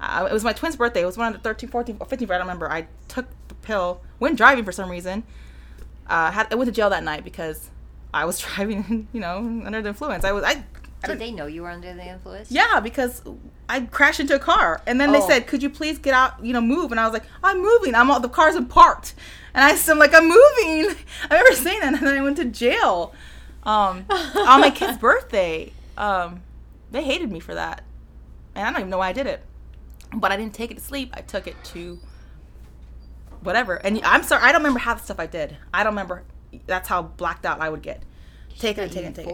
[0.00, 1.02] Uh, it was my twin's birthday.
[1.02, 2.70] It was one of the 13, 14, or 15, I don't remember.
[2.70, 5.24] I took the pill, went driving for some reason.
[6.06, 7.70] Uh, had I went to jail that night because
[8.12, 10.24] I was driving, you know, under the influence.
[10.24, 10.64] I was I.
[11.02, 12.50] I Did they know you were under the influence?
[12.50, 13.20] yeah, because
[13.68, 15.28] I crashed into a car, and then they Oh.
[15.28, 16.42] said, "Could you please get out?
[16.42, 17.94] You know, move." And I was like, "I'm moving.
[17.94, 19.14] I'm all the cars are parked."
[19.52, 20.96] And I said, "I'm like, I'm moving."
[21.30, 23.12] I remember saying that, and then I went to jail
[23.64, 25.72] um, on my kid's birthday.
[25.98, 26.42] Um,
[26.90, 27.82] they hated me for that,
[28.54, 29.42] and I don't even know why I did it.
[30.14, 31.10] But I didn't take it to sleep.
[31.12, 31.98] I took it to
[33.44, 33.76] whatever.
[33.76, 35.56] And I'm sorry, I don't remember half the stuff I did.
[35.72, 36.24] I don't remember.
[36.66, 38.02] That's how blacked out I would get.
[38.58, 39.32] Take it, take it, take it.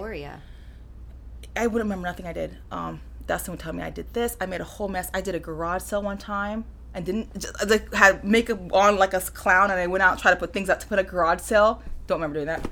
[1.56, 2.58] I wouldn't remember nothing I did.
[2.70, 4.36] Um, Dustin would tell me I did this.
[4.40, 5.10] I made a whole mess.
[5.14, 9.14] I did a garage sale one time and didn't just, like had makeup on like
[9.14, 11.04] a clown, and I went out and tried to put things out to put a
[11.04, 11.82] garage sale.
[12.06, 12.68] Don't remember doing that.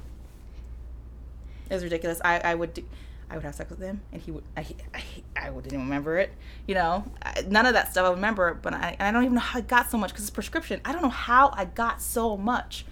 [1.70, 2.20] It was ridiculous.
[2.24, 2.84] I, I would do,
[3.30, 4.44] I would have sex with him, and he would.
[4.56, 5.02] I I,
[5.36, 6.32] I wouldn't even remember it.
[6.66, 8.54] You know, I, none of that stuff I remember.
[8.54, 10.80] But I I don't even know how I got so much because it's prescription.
[10.84, 12.86] I don't know how I got so much.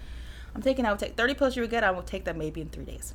[0.53, 0.85] I'm taking.
[0.85, 1.83] I would take 30 pills you would get.
[1.83, 3.13] I would take that maybe in three days.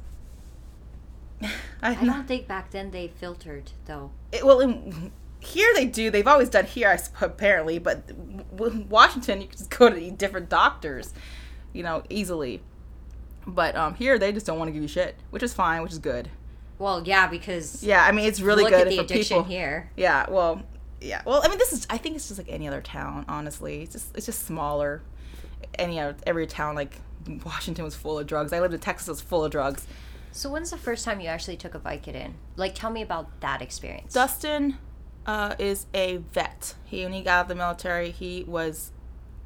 [1.82, 4.10] I don't think back then they filtered though.
[4.30, 8.06] it, well in, here they do they've always done here I apparently but
[8.56, 11.12] w- washington you can just go to different doctors
[11.72, 12.62] you know easily
[13.44, 15.90] but um here they just don't want to give you shit which is fine which
[15.90, 16.30] is good
[16.78, 19.50] Well, yeah, because yeah i mean it's really look good at the for addiction people
[19.50, 19.90] here.
[19.96, 20.62] yeah well
[21.00, 23.82] yeah well i mean this is i think it's just like any other town honestly
[23.82, 25.02] it's just it's just smaller
[25.78, 27.00] any other every town like
[27.44, 29.86] washington was full of drugs i lived in texas it was full of drugs
[30.32, 32.32] So when's the first time you actually took a Vicodin?
[32.56, 34.14] Like, tell me about that experience.
[34.14, 34.78] Dustin
[35.26, 36.74] uh, is a vet.
[36.86, 38.92] He when he got out of the military, he was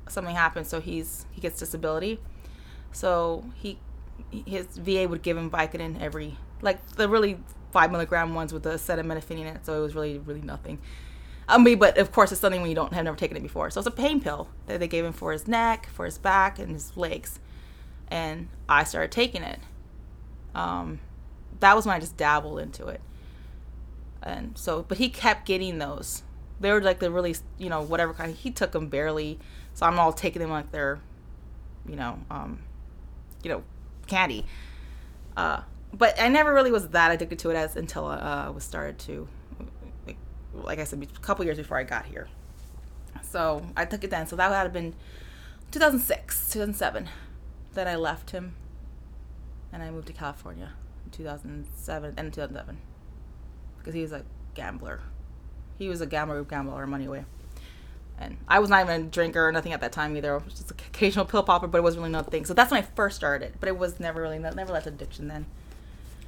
[0.08, 2.20] something happened, so he's he gets disability.
[2.92, 3.78] So he
[4.30, 7.38] his VA would give him Vicodin every like the really
[7.72, 9.66] five milligram ones with the acetaminophen in it.
[9.66, 10.78] So it was really really nothing.
[11.48, 13.70] I mean, but of course it's something when you don't have never taken it before.
[13.70, 16.58] So it's a pain pill that they gave him for his neck, for his back,
[16.58, 17.38] and his legs.
[18.08, 19.60] And I started taking it.
[20.56, 21.00] Um,
[21.60, 23.00] that was when I just dabbled into it
[24.26, 26.22] and so but he kept getting those
[26.60, 29.38] they were like the really you know whatever kind he took them barely
[29.72, 31.00] so i'm all taking them like they're
[31.88, 32.58] you know um
[33.42, 33.62] you know
[34.06, 34.44] candy
[35.36, 35.60] uh
[35.92, 38.98] but i never really was that addicted to it as until uh, i was started
[38.98, 39.28] to
[40.06, 40.18] like,
[40.54, 42.28] like i said a couple years before i got here
[43.22, 44.94] so i took it then so that would have been
[45.70, 47.08] 2006 2007
[47.74, 48.54] that i left him
[49.72, 50.72] and i moved to california
[51.04, 52.78] in 2007 and 2007
[53.78, 54.24] because he was a
[54.56, 55.00] gambler.
[55.78, 57.24] He was a gambler who gambled our money away.
[58.18, 60.32] And I was not even a drinker or nothing at that time either.
[60.32, 62.44] I was just an occasional pill popper, but it wasn't really nothing.
[62.46, 63.54] So that's when I first started.
[63.60, 65.46] But it was never really, never left addiction then.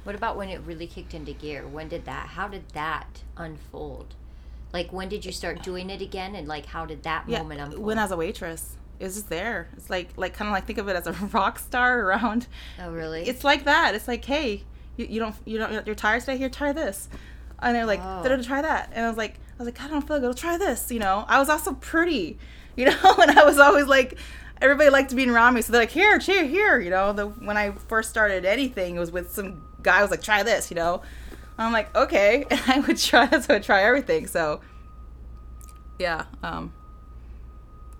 [0.03, 1.67] What about when it really kicked into gear?
[1.67, 2.27] When did that?
[2.29, 4.15] How did that unfold?
[4.73, 6.35] Like, when did you start doing it again?
[6.35, 7.83] And like, how did that Yeah, moment unfold?
[7.83, 9.67] when as a waitress, it was just there.
[9.73, 12.47] It's like, like kind of like think of it as a rock star around.
[12.79, 13.23] oh, really?
[13.27, 13.95] It's like that.
[13.95, 14.63] It's like, hey,
[14.97, 16.37] you, you don't, you don't, you're tired today.
[16.37, 17.09] Here, try this.
[17.61, 18.23] And they're like, Oh.
[18.23, 18.91] "Da-da, try that.
[18.93, 20.37] And I was like, I was like, I don't feel good.
[20.37, 20.91] Try this.
[20.91, 22.37] You know, I was also pretty,
[22.75, 24.17] you know, and I was always like,
[24.61, 25.61] everybody liked being around me.
[25.61, 26.79] So they're like, here, cheer, here.
[26.79, 30.11] You know, the when I first started anything, it was with some guy I was
[30.11, 30.69] like, try this.
[30.71, 31.01] You know,
[31.57, 33.25] I'm like, okay, and I would try.
[33.27, 34.27] That's I would try everything.
[34.27, 34.61] So,
[35.97, 36.25] yeah.
[36.43, 36.73] Um,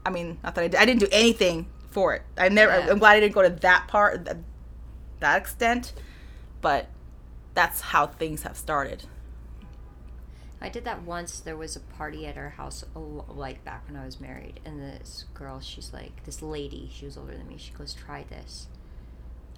[0.06, 2.24] I mean, not that I, did, I didn't do anything for it.
[2.38, 2.72] I never.
[2.72, 2.92] Yeah.
[2.92, 4.38] I'm glad I didn't go to that part, that,
[5.20, 5.94] that extent,
[6.62, 6.88] but
[7.54, 9.04] that's how things have started.
[10.62, 11.40] I did that once.
[11.40, 15.26] There was a party at our house, like back when I was married, and this
[15.34, 17.58] girl, she's like, this lady, she was older than me.
[17.58, 18.68] She goes, "Try this,"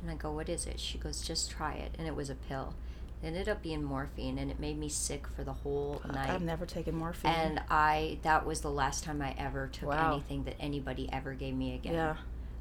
[0.01, 2.35] and I go, "What is it?" She goes, "Just try it," and it was a
[2.35, 2.75] pill.
[3.23, 6.29] It ended up being morphine, and it made me sick for the whole night.
[6.29, 7.31] I've never taken morphine.
[7.31, 10.13] and I, that was the last time I ever took Wow.
[10.13, 11.93] anything that anybody ever gave me again.
[11.93, 12.15] yeah,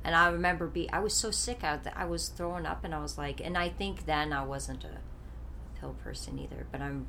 [0.04, 2.94] And I remember be I was so sick out that I was throwing up and
[2.94, 4.98] I was like and I think then I wasn't a
[5.80, 7.06] pill person either, but I'm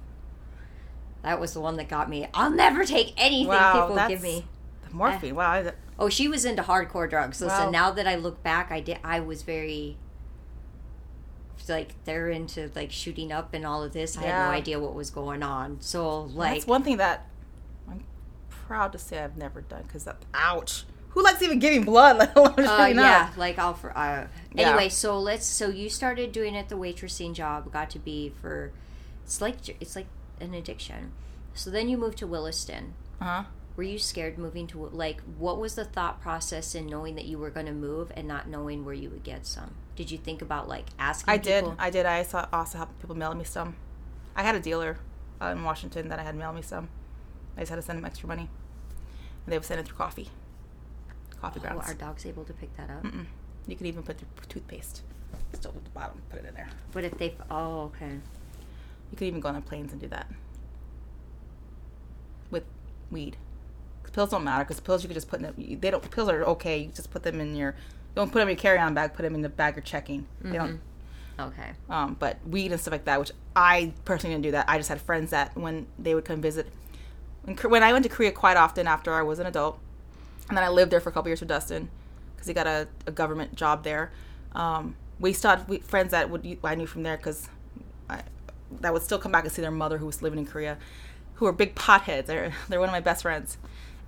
[1.24, 2.28] that was the one that got me.
[2.34, 4.46] I'll never take anything Wow, people give me.
[4.90, 5.36] the morphine.
[5.36, 7.40] Wow, I, Oh, she was into hardcore drugs.
[7.42, 7.72] Listen, Wow.
[7.72, 9.98] now that I look back, I did I was very
[11.70, 14.18] like they're into like shooting up and all of this.
[14.18, 15.78] I had no idea what was going on.
[15.80, 17.28] So like that's one thing that
[17.90, 18.04] I'm
[18.50, 20.18] proud to say I've never done because that.
[20.34, 20.86] Ouch.
[21.10, 23.06] Who likes even giving blood, let alone Uh, shooting up?
[23.06, 24.70] yeah, like I'll for uh, Yeah.
[24.70, 24.90] anyway.
[24.90, 25.46] So let's.
[25.46, 27.72] So you started doing it the waitressing job.
[27.72, 28.72] Got to be for.
[29.24, 30.08] It's like it's like
[30.42, 31.12] an addiction.
[31.54, 32.94] So then you moved to Williston.
[33.20, 33.44] Uh huh.
[33.78, 35.22] Were you scared moving to like?
[35.38, 38.48] What was the thought process in knowing that you were going to move and not
[38.48, 39.76] knowing where you would get some?
[39.96, 41.32] Did you think about like asking?
[41.34, 41.64] I did.
[41.64, 41.76] people?
[41.80, 42.06] I did.
[42.06, 43.76] I saw, also had people mail me some.
[44.36, 44.98] I had a dealer
[45.42, 46.90] uh, in Washington that I had mail me some.
[47.56, 48.50] I just had to send him extra money,
[49.46, 50.30] and they would send it through coffee.
[51.42, 51.90] Coffee Oh, grounds.
[51.90, 53.04] are dogs able to pick that up?
[53.04, 53.26] Mm-mm.
[53.68, 55.02] You can even put the toothpaste
[55.54, 56.22] still at the bottom.
[56.30, 56.70] Put it in there.
[56.94, 58.20] But if they, oh, okay.
[59.12, 60.28] You could even go on the planes and do that
[62.50, 62.64] with
[63.10, 63.38] weed.
[64.14, 65.54] pills don't matter because pills you could just put in.
[65.58, 66.12] The, they don't.
[66.12, 66.80] Pills are okay.
[66.80, 67.76] You just put them in your.
[68.16, 69.14] Don't put them in your carry-on bag.
[69.14, 70.28] Put them in the bag you're checking.
[70.42, 70.82] They don't.
[71.40, 71.72] Okay.
[71.90, 74.66] Um, but weed and stuff like that, which I personally didn't do that.
[74.68, 76.68] I just had friends that when they would come visit.
[77.44, 79.80] When, when I went to Korea quite often after I was an adult,
[80.50, 81.90] and then I lived there for a couple years with Dustin
[82.36, 84.12] because he got a, a government job there.
[84.54, 87.48] Um, we still had we, friends that would I knew from there because
[88.80, 90.78] that would still come back and see their mother who was living in Korea,
[91.36, 92.26] who were big potheads.
[92.26, 93.58] They're they're one of my best friends,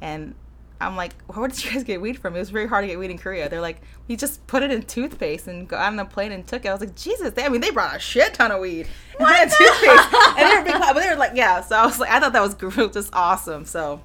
[0.01, 0.35] and
[0.81, 2.35] I'm like, where did you guys get weed from?
[2.35, 3.47] It was very hard to get weed in Korea.
[3.47, 6.65] They're like, we just put it in toothpaste and got on the plane and took
[6.65, 6.67] it.
[6.67, 9.27] I was like, Jesus, they, I mean, they brought a shit ton of weed and
[9.27, 11.61] had toothpaste, and they were big, but they were like, yeah.
[11.61, 12.41] So I was like, I thought that
[12.77, 13.65] was just awesome.
[13.65, 14.01] So,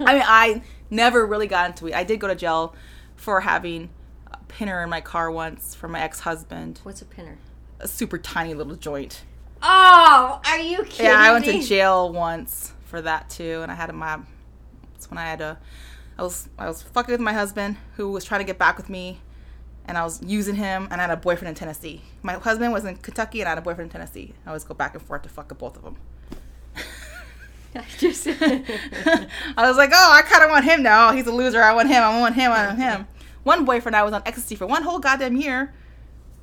[0.00, 1.94] I mean, I never really got into weed.
[1.94, 2.74] I did go to jail
[3.14, 3.90] for having
[4.32, 7.38] a pinner in my car once from my ex husband, What's a pinner?
[7.78, 9.22] a super tiny little joint.
[9.62, 11.60] Oh, are you kidding Yeah, I went me?
[11.60, 14.18] to jail once for that too, and I had a my.
[14.92, 15.58] That's when I had a.
[16.18, 18.88] I was I was fucking with my husband who was trying to get back with
[18.90, 19.20] me,
[19.86, 22.02] and I was using him, and I had a boyfriend in Tennessee.
[22.22, 24.34] My husband was in Kentucky, and I had a boyfriend in Tennessee.
[24.44, 25.96] I always go back and forth to fuck with both of them.
[27.74, 31.12] I Just I was like, oh, I kind of want him now.
[31.12, 31.62] He's a loser.
[31.62, 32.02] I want him.
[32.02, 32.50] I want him.
[32.52, 33.06] I want him.
[33.44, 35.74] One boyfriend, I was on ecstasy for one whole goddamn year.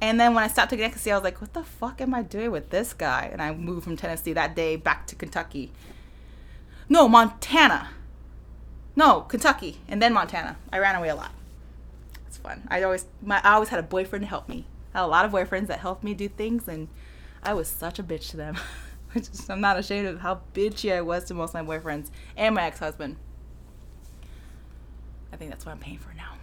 [0.02, 2.22] And then when I stopped taking ecstasy, I was like, what the fuck am I
[2.22, 3.30] doing with this guy?
[3.32, 5.72] And I moved from Tennessee that day back to Kentucky.
[6.88, 7.90] No, Montana.
[8.96, 9.80] No, Kentucky.
[9.88, 10.58] And then Montana.
[10.72, 11.32] I ran away a lot.
[12.28, 12.68] It's fun.
[12.70, 14.66] I always, my, I always had a boyfriend to help me.
[14.94, 16.88] I had a lot of boyfriends that helped me do things, and
[17.44, 18.58] I was such a bitch to them.
[19.50, 22.64] I'm not ashamed of how bitchy I was to most of my boyfriends and my
[22.64, 23.18] ex-husband.
[25.32, 26.34] I think that's what I'm paying for now,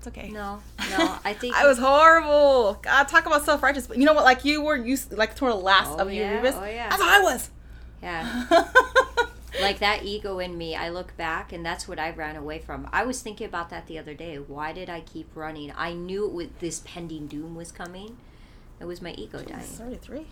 [0.00, 0.28] that's okay.
[0.30, 1.18] no, no.
[1.24, 2.74] I think I was horrible.
[2.82, 3.86] God, talk about self-righteous.
[3.86, 4.24] But you know what?
[4.24, 6.88] Like you were, you like toward the last Oh, of your yeah, oh, yeah.
[6.88, 7.50] That's how I was.
[8.02, 8.44] yeah.
[9.60, 12.86] like that ego in me i look back and that's what i ran away from
[12.92, 16.26] i was thinking about that the other day why did i keep running i knew
[16.26, 18.18] it was, this pending doom was coming
[18.78, 20.26] it was my ego dying Thirty-three.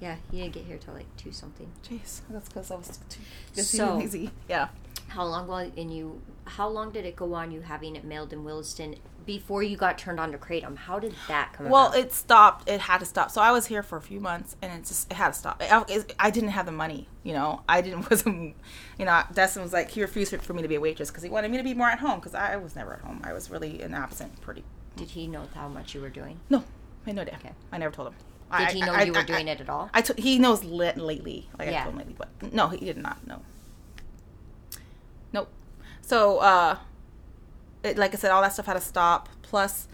[0.00, 3.20] Yeah you didn't get here till like two something Jeez, that's because I was too
[3.54, 4.30] busy So- lazy.
[4.48, 4.68] Yeah.
[5.08, 8.32] how long while and you how long did it go on you having it mailed
[8.32, 11.98] in williston before you got turned on to kratom how did that come Well, about
[11.98, 12.68] it stopped.
[12.68, 13.30] It had to stop.
[13.30, 15.60] So I was here for a few months, and it just it had to stop.
[15.62, 15.84] I,
[16.18, 17.06] I didn't have the money.
[17.22, 18.56] You know, I didn't wasn't.
[18.98, 21.28] You know, Dustin was like he refused for me to be a waitress because he
[21.28, 23.20] wanted me to be more at home because I was never at home.
[23.22, 24.64] I was really an absent pretty.
[24.96, 26.64] did he know how much you were doing No,
[27.04, 27.34] I had no idea.
[27.34, 27.52] Okay.
[27.70, 28.14] I never told him.
[28.58, 30.18] Did I- he know I- you were I- doing I- it at all I took.
[30.18, 31.48] He knows lit lately.
[31.58, 33.42] Like I told him lately, but no, he did not know.
[35.32, 35.48] Nope.
[36.02, 36.76] So, uh,
[37.82, 39.28] it, like I said, all that stuff had to stop.
[39.42, 39.86] Plus,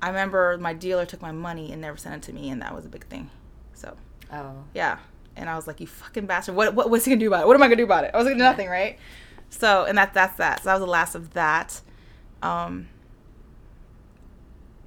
[0.00, 2.74] I remember my dealer took my money and never sent it to me, and that
[2.74, 3.30] was a big thing.
[3.74, 3.96] So,
[4.32, 4.98] oh yeah.
[5.36, 6.56] And I was like, "You fucking bastard!
[6.56, 7.46] What, what was he gonna do about it?
[7.46, 8.10] What am I gonna do about it?
[8.12, 8.98] I was gonna do nothing, right?"
[9.50, 10.60] So, and that that's that.
[10.62, 11.80] So that was the last of that.
[12.42, 12.88] Um,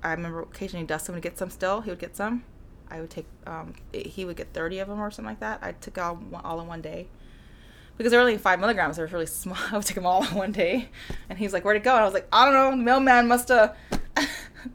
[0.03, 1.81] I remember occasionally Dustin would get some still.
[1.81, 2.43] He would get some.
[2.91, 3.25] I would take.
[3.47, 5.59] Um, he would get thirty of them or something like that.
[5.61, 7.07] I took all all in one day
[7.97, 8.97] because they're only five milligrams.
[8.97, 9.57] They're really small.
[9.71, 10.89] I would take them all in one day.
[11.29, 12.71] And he's like, "Where'd it go?" And I was like, "I don't know.
[12.71, 13.75] The mailman must have."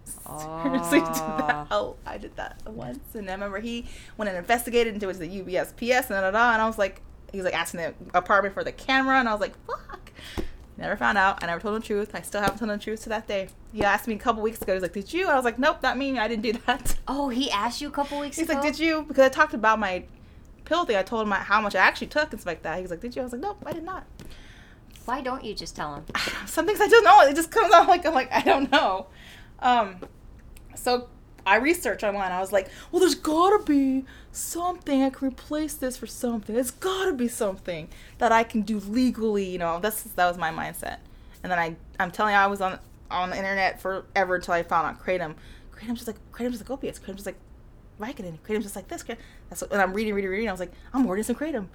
[0.05, 1.66] Seriously, did that.
[1.70, 5.18] Oh, I did that once, and I remember he went and investigated into it to
[5.20, 7.00] the UBSPS and da, da, da, and I was like,
[7.31, 9.95] he was like asking the apartment for the camera, and I was like, fuck.
[10.78, 11.42] Never found out.
[11.42, 12.10] I never told him the truth.
[12.14, 13.48] I still haven't told him the truth to that day.
[13.72, 14.74] He asked me a couple weeks ago.
[14.74, 16.18] He's like, "Did you?" I was like, "Nope, not me.
[16.18, 18.42] I didn't do that." oh he asked you a couple weeks ago?
[18.42, 20.04] He's ago like, "Did you?" Because I talked about my
[20.64, 20.96] pill thing.
[20.96, 22.76] I told him how much I actually took and stuff like that.
[22.76, 24.06] He was like, "Did you?" I was like, "Nope, I did not."
[25.06, 26.04] why don't you just tell him
[26.46, 27.20] Some things I don't know.
[27.22, 29.06] It just comes out like I'm like I don't know.
[29.60, 30.00] Um,
[30.74, 31.08] so
[31.46, 32.32] I researched online.
[32.32, 36.54] I was like, well, there's gotta be something I can replace this for something.
[36.54, 39.44] There's gotta be something that I can do legally.
[39.44, 40.98] You know, that's that was my mindset.
[41.42, 42.80] And then I, I'm telling you, I was on
[43.11, 45.37] on the internet forever until I found out kratom.
[45.72, 46.98] Kratom's just like kratom's like opiates.
[46.98, 47.38] Kratom's just like
[48.00, 48.38] Vicodin.
[48.40, 49.04] Kratom's just like this.
[49.48, 50.48] That's what, and I'm reading, reading, reading.
[50.48, 51.68] I was like, I'm ordering some kratom.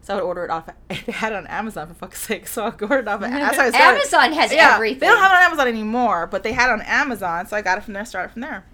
[0.00, 0.70] So I would order it off.
[0.88, 2.46] They had it on Amazon for fuck's sake.
[2.46, 3.20] So I ordered it off.
[3.22, 3.28] I.
[3.28, 5.00] Amazon has Yeah, everything.
[5.00, 7.62] They don't have it on Amazon anymore, but they had it on Amazon, so I
[7.62, 8.06] got it from there.
[8.06, 8.64] Started from there.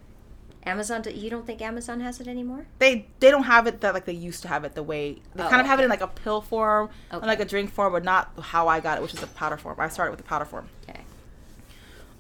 [0.66, 1.02] Amazon.
[1.14, 2.66] You don't think Amazon has it anymore?
[2.78, 5.42] They they don't have it that like they used to have it the way they
[5.42, 7.16] Oh, kind of have it in like a pill form Okay.
[7.18, 9.56] and like a drink form, but not how I got it, which is a powder
[9.56, 9.76] form.
[9.78, 11.00] I started with the powder form, Okay.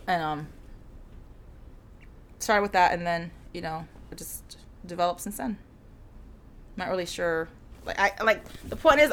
[0.06, 0.46] and um,
[2.38, 5.56] started with that, and then you know it just developed since then.
[6.76, 7.48] I'm Not really sure.
[7.86, 9.12] Like I like the point is,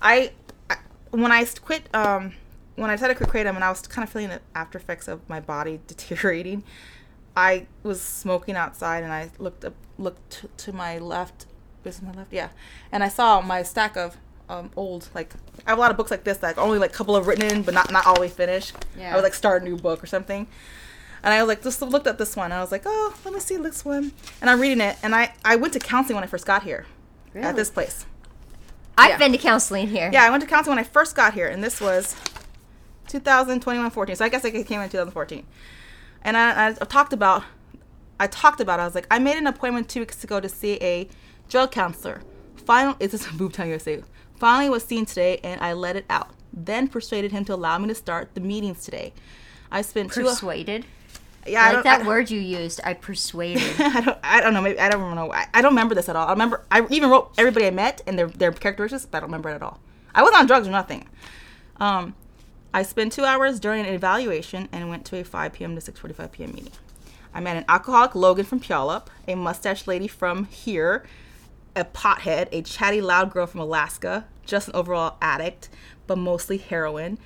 [0.00, 0.32] I,
[0.70, 0.76] I
[1.10, 2.32] when I quit um
[2.76, 5.06] when I decided to quit kratom and I was kind of feeling the after effects
[5.08, 6.64] of my body deteriorating.
[7.36, 11.46] I was smoking outside and I looked up, looked to, my left.
[11.82, 12.48] This is my left, yeah.
[12.90, 14.16] And I saw my stack of
[14.48, 15.32] um, old, like
[15.66, 17.44] I have a lot of books like this that only like a couple of written
[17.50, 18.74] in, but not not way finished.
[18.98, 19.12] Yeah.
[19.12, 20.46] I would like start a new book or something.
[21.24, 22.46] And I was like, just looked at this one.
[22.46, 24.12] And I was like, oh, let me see this one.
[24.40, 24.96] And I'm reading it.
[25.04, 26.84] And I, I went to counseling when I first got here
[27.32, 27.46] Really?
[27.46, 28.04] at this place.
[28.98, 29.18] I've Yeah.
[29.18, 30.10] been to counseling here.
[30.12, 32.14] Yeah, I went to counseling when I first got here, and this was
[33.08, 34.16] 2021 14.
[34.16, 35.46] So I guess I came in 2014.
[36.24, 37.44] And I, I talked about,
[38.18, 40.78] I talked about, I was like, I made an appointment two weeks ago to see
[40.80, 41.08] a
[41.48, 42.22] drug counselor.
[42.56, 44.02] Final, is this a boob time you USA?
[44.36, 46.30] Finally was seen today, and I let it out.
[46.52, 49.12] Then persuaded him to allow me to start the meetings today.
[49.70, 50.24] I spent two.
[50.24, 50.84] Persuaded.
[51.46, 52.80] yeah, I like that I, word you used.
[52.84, 53.62] I persuaded.
[53.78, 54.18] I don't.
[54.22, 54.60] I don't know.
[54.60, 55.32] Maybe I don't know.
[55.32, 56.28] I, I don't remember this at all.
[56.28, 56.64] I remember.
[56.70, 59.54] I even wrote everybody I met and their their characteristics, but I don't remember it
[59.54, 59.80] at all.
[60.14, 61.08] I wasn't on drugs or nothing.
[61.78, 62.14] Um,
[62.74, 65.78] I spent two hours during an evaluation and went to a 5 p.m.
[65.78, 66.52] to 6:45 p.m.
[66.52, 66.72] meeting.
[67.34, 71.04] I met an alcoholic Logan from Puyallup, a mustache lady from here,
[71.74, 75.68] a pothead, a chatty loud girl from Alaska, just an overall addict,
[76.06, 77.18] but mostly heroin.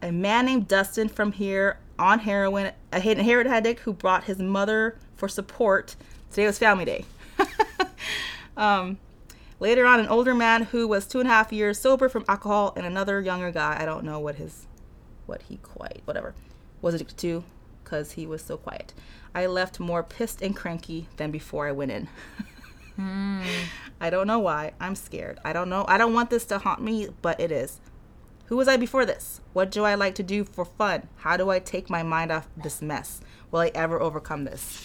[0.00, 4.38] A man named Dustin from here on heroin, a hidden heroin addict who brought his
[4.38, 5.94] mother for support.
[6.30, 7.04] Today was family day.
[8.56, 8.98] um,
[9.60, 12.72] later on, an older man who was two and a half years sober from alcohol,
[12.76, 13.76] and another younger guy.
[13.80, 14.66] I don't know what his,
[15.26, 16.34] what he quite, whatever,
[16.80, 17.44] was addicted to,
[17.82, 18.92] because he was so quiet.
[19.34, 22.08] I left more pissed and cranky than before I went in.
[22.96, 23.42] Hmm.
[24.00, 24.72] I don't know why.
[24.80, 25.38] I'm scared.
[25.44, 25.84] I don't know.
[25.88, 27.80] I don't want this to haunt me, but it is.
[28.46, 29.40] Who was I before this?
[29.52, 31.08] What do I like to do for fun?
[31.16, 33.20] How do I take my mind off this mess?
[33.50, 34.84] Will I ever overcome this?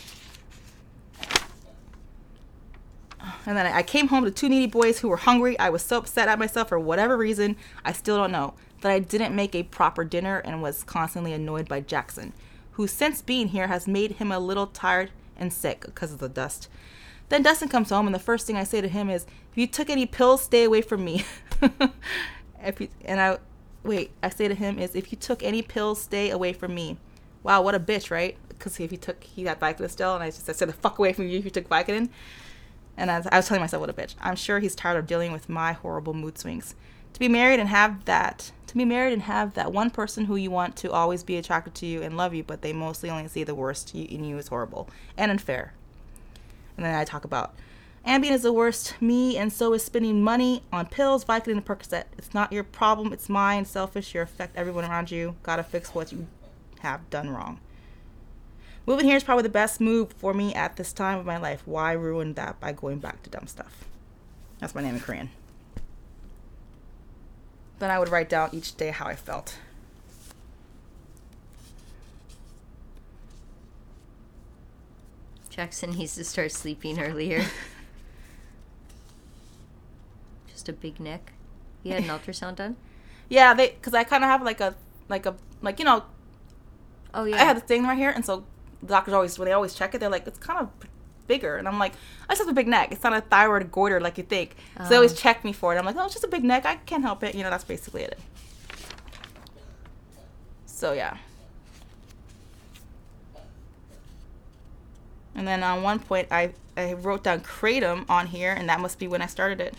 [3.46, 5.58] And then I came home to two needy boys who were hungry.
[5.60, 7.58] I was so upset at myself for whatever reason.
[7.84, 8.54] I still don't know.
[8.88, 12.32] That I didn't make a proper dinner and was constantly annoyed by Jackson,
[12.72, 16.30] who since being here has made him a little tired and sick because of the
[16.30, 16.70] dust.
[17.28, 19.68] Then Dustin comes home, and the first thing I say to him is, "If you
[19.68, 21.26] took any pills, stay away from me."
[22.64, 23.40] if you, and I
[23.84, 26.98] wait, I say to him is, "If you took any pills, stay away from me."
[27.44, 28.38] Wow, what a bitch, right?
[28.48, 30.98] Because if he took, he had Vicodin still, and I just I said, "The fuck
[30.98, 32.08] away from you if you took Vicodin."
[32.96, 35.08] And I was, I was telling myself, "What a bitch." I'm sure he's tired of
[35.08, 36.74] dealing with my horrible mood swings.
[37.12, 40.36] To be married and have that, to be married and have that one person who
[40.36, 43.28] you want to always be attracted to you and love you, but they mostly only
[43.28, 45.74] see the worst in you is horrible and unfair.
[46.76, 47.56] And then I talk about
[48.08, 48.94] Ambien is the worst.
[49.02, 52.06] Me, and so is spending money on pills, Vicodin, and Percocet.
[52.18, 53.12] It's not your problem.
[53.12, 53.66] It's mine.
[53.66, 54.16] Selfish.
[54.16, 55.36] You affect everyone around you.
[55.44, 56.26] Gotta fix what you
[56.80, 57.60] have done wrong.
[58.86, 61.64] Moving here is probably the best move for me at this time of my life.
[61.66, 63.84] Why ruin that by going back to dumb stuff?
[64.60, 65.30] That's my name in Korean.
[67.80, 69.58] Then I would write down each day how I felt.
[75.50, 77.44] Jackson needs to start sleeping earlier.
[80.48, 81.34] Just a big neck.
[81.84, 82.76] He had an ultrasound done.
[83.30, 84.74] Yeah, they because I kind of have like a
[85.10, 86.04] like a like you know
[87.14, 87.36] Oh yeah.
[87.38, 88.46] I have the thing right here, and so
[88.86, 90.70] doctors always when they always check it, they're like, it's kind of
[91.28, 91.94] bigger, and I'm like,
[92.30, 92.92] I just have a big neck.
[92.92, 94.56] It's not a thyroid goiter like you think.
[94.78, 94.98] So they oh.
[95.00, 95.16] always Oh.
[95.16, 95.78] check me for it.
[95.78, 96.66] I'm like, oh, it's just a big neck.
[96.66, 97.36] I can't help it.
[97.36, 98.18] You know, that's basically it.
[100.66, 101.18] So yeah.
[105.36, 109.00] And then on one point, I I wrote down kratom on here, and that must
[109.00, 109.74] be when I started it.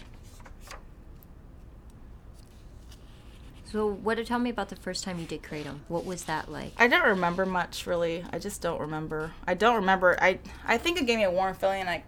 [3.70, 4.24] So, what?
[4.26, 5.81] Tell me about the first time you did kratom.
[5.88, 6.72] What was that like?
[6.78, 8.24] I don't remember much really.
[8.33, 9.33] I just don't remember.
[9.46, 10.16] I don't remember.
[10.22, 11.85] I I think it gave me a warm feeling.
[11.85, 12.04] Like,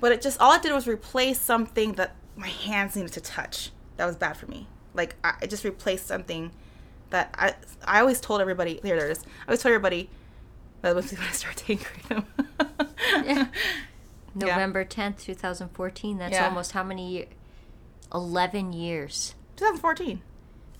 [0.00, 3.70] but it just all it did was replace something that my hands needed to touch.
[3.98, 4.66] That was bad for me.
[4.94, 6.50] Like I it just replaced something
[7.10, 8.80] that I I always told everybody.
[8.82, 9.22] Here, there it is.
[9.42, 10.10] I always told everybody
[10.82, 12.24] that was when I started taking kratom.
[13.24, 13.46] Yeah.
[14.34, 16.18] November tenth, two thousand fourteen.
[16.18, 16.48] That's Yeah.
[16.48, 17.28] almost how many years?
[18.12, 19.34] Eleven years.
[19.60, 20.22] 2014.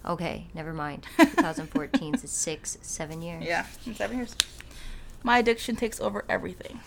[0.06, 1.06] Okay, never mind.
[1.18, 3.44] 2014 is six, seven years.
[3.44, 4.34] Yeah, in seven years.
[5.22, 6.80] My addiction takes over everything.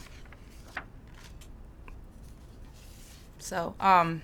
[3.38, 4.24] So, um,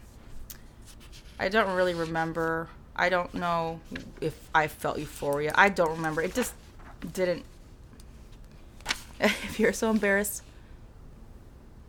[1.39, 2.70] I don't really remember.
[2.95, 3.82] I don't know
[4.20, 5.51] if I felt euphoria.
[5.53, 6.24] I don't remember.
[6.24, 6.53] It just
[7.13, 7.45] didn't.
[9.22, 10.43] If you're so embarrassed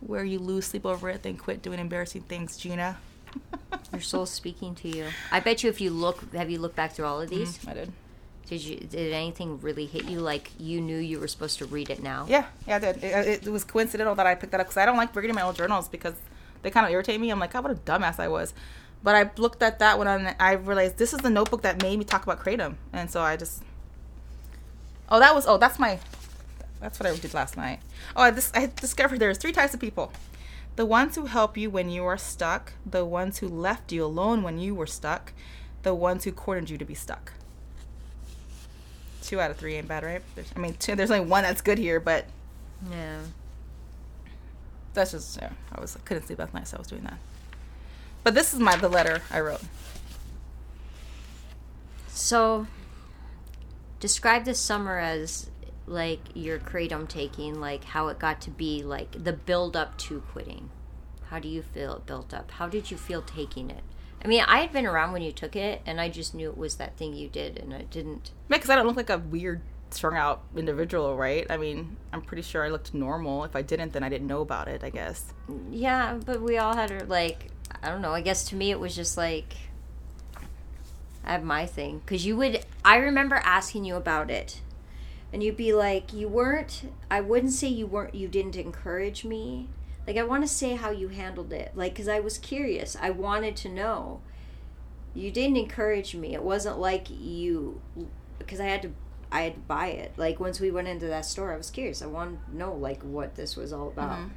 [0.01, 2.99] where you lose sleep over it, then quit doing embarrassing things, Gina.
[3.91, 5.07] Your soul's speaking to you.
[5.31, 7.67] I bet you if you look, have you looked back through all of mm-hmm, these?
[7.67, 7.91] I did.
[8.47, 8.77] Did you?
[8.77, 10.19] Did anything really hit you?
[10.19, 12.25] Like you knew you were supposed to read it now?
[12.27, 13.03] Yeah, yeah, I did.
[13.03, 15.35] It, uh, it was coincidental that I picked that up because I don't like reading
[15.35, 16.15] my old journals because
[16.61, 17.29] they kind of irritate me.
[17.29, 18.53] I'm like, oh, what a dumbass I was.
[19.03, 21.97] But I looked at that one and I realized this is the notebook that made
[21.97, 23.63] me talk about kratom, and so I just.
[25.09, 25.47] Oh, that was.
[25.47, 25.99] Oh, that's my.
[26.79, 27.79] That's what I did last night.
[28.15, 30.11] Oh, I, dis- I discovered there's three types of people
[30.75, 34.41] the ones who help you when you are stuck, the ones who left you alone
[34.43, 35.33] when you were stuck,
[35.83, 37.33] the ones who cornered you to be stuck.
[39.21, 40.21] Two out of three ain't bad, right?
[40.35, 42.25] There's, I mean, two, there's only one that's good here, but
[42.91, 43.19] Yeah.
[44.93, 47.17] that's just yeah, I was I couldn't sleep last night, so I was doing that.
[48.23, 49.61] But this is my the letter I wrote.
[52.07, 52.67] So,
[53.99, 55.49] describe this summer as
[55.91, 60.21] like your kratom taking, like how it got to be, like the build up to
[60.31, 60.69] quitting.
[61.29, 62.51] How do you feel it built up?
[62.51, 63.83] How did you feel taking it?
[64.23, 66.57] I mean, I had been around when you took it, and I just knew it
[66.57, 68.31] was that thing you did, and I didn't.
[68.49, 71.47] Because I don't look like a weird, strung out individual, right?
[71.49, 73.43] I mean, I'm pretty sure I looked normal.
[73.45, 74.83] If I didn't, then I didn't know about it.
[74.83, 75.33] I guess.
[75.71, 77.47] Yeah, but we all had our like.
[77.81, 78.11] I don't know.
[78.11, 79.55] I guess to me it was just like.
[81.23, 82.63] I have my thing because you would.
[82.83, 84.61] I remember asking you about it,
[85.33, 88.15] and you'd be like, "You weren't." I wouldn't say you weren't.
[88.15, 89.69] You didn't encourage me.
[90.07, 92.95] Like I want to say how you handled it, like because I was curious.
[92.99, 94.21] I wanted to know.
[95.13, 96.33] You didn't encourage me.
[96.33, 97.81] It wasn't like you,
[98.39, 98.91] because I had to.
[99.31, 100.13] I had to buy it.
[100.17, 102.01] Like once we went into that store, I was curious.
[102.01, 104.29] I wanted to know like what this was all about Mhm.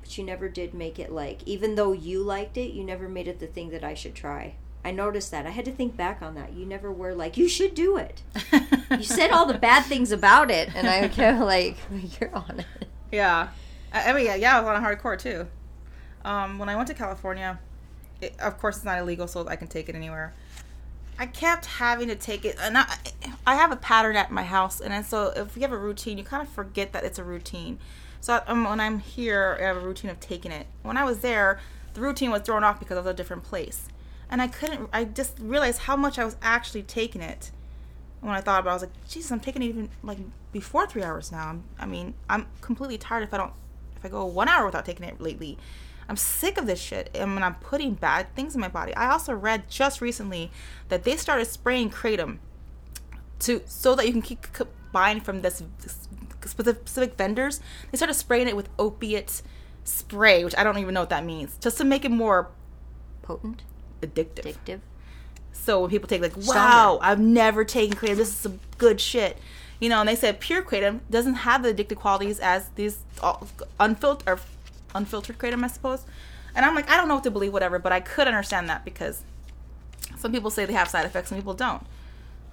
[0.00, 3.26] but you never did make it like even though you liked it you never made
[3.28, 4.54] it the thing that i should try
[4.84, 7.48] i noticed that i had to think back on that you never were like you
[7.48, 8.22] should do it
[8.90, 11.76] you said all the bad things about it and i kind of like
[12.20, 13.48] you're on it Yeah,
[13.92, 15.46] I, I mean, yeah, yeah, I was on a hardcore too.
[16.24, 17.60] Um, when I went to California,
[18.20, 20.34] it, of course it's not illegal, so I can take it anywhere.
[21.16, 22.86] I kept having to take it, and I,
[23.46, 26.24] I have a pattern at my house, and so if you have a routine, you
[26.24, 27.78] kind of forget that it's a routine.
[28.20, 30.66] So um, when I'm here, I have a routine of taking it.
[30.82, 31.60] When I was there,
[31.92, 33.86] the routine was thrown off because I was a different place,
[34.30, 34.88] and I couldn't.
[34.92, 37.50] I just realized how much I was actually taking it
[38.24, 40.16] when I thought about it, I was like, Jesus, I'm taking it even like
[40.50, 41.46] before three hours now.
[41.48, 43.52] I'm, I mean, I'm completely tired if I don't,
[43.96, 45.58] if I go one hour without taking it lately.
[46.08, 47.10] I'm sick of this shit.
[47.18, 48.94] I mean, I'm putting bad things in my body.
[48.96, 50.50] I also read just recently
[50.88, 52.38] that they started spraying kratom
[53.40, 54.46] to so that you can keep
[54.90, 55.62] buying from this
[56.46, 57.60] specific vendors.
[57.90, 59.42] They started spraying it with opiate
[59.84, 62.48] spray, which I don't even know what that means, just to make it more
[63.20, 63.64] potent
[64.06, 64.54] addictive.
[64.66, 64.80] addictive
[65.52, 66.58] So when people take like, Stronger.
[66.58, 68.16] wow, I've never taken kratom.
[68.16, 69.38] This is some good shit.
[69.80, 72.98] You know, and they said pure kratom doesn't have the addictive qualities as these
[73.80, 74.40] unfiltered or
[74.94, 76.04] unfiltered kratom, I suppose.
[76.54, 77.78] And I'm like, I don't know what to believe, whatever.
[77.78, 79.22] But I could understand that because
[80.16, 81.84] some people say they have side effects, some people don't.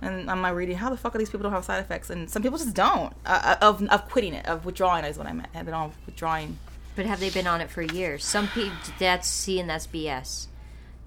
[0.01, 2.09] And I'm like reading, how the fuck are these people don't have side effects?
[2.09, 3.13] And some people just don't.
[3.25, 5.53] Uh, of of quitting it, of withdrawing is what I meant.
[5.53, 6.57] They don't withdrawing.
[6.95, 10.47] but have they been on it for years some people that's see and that's bs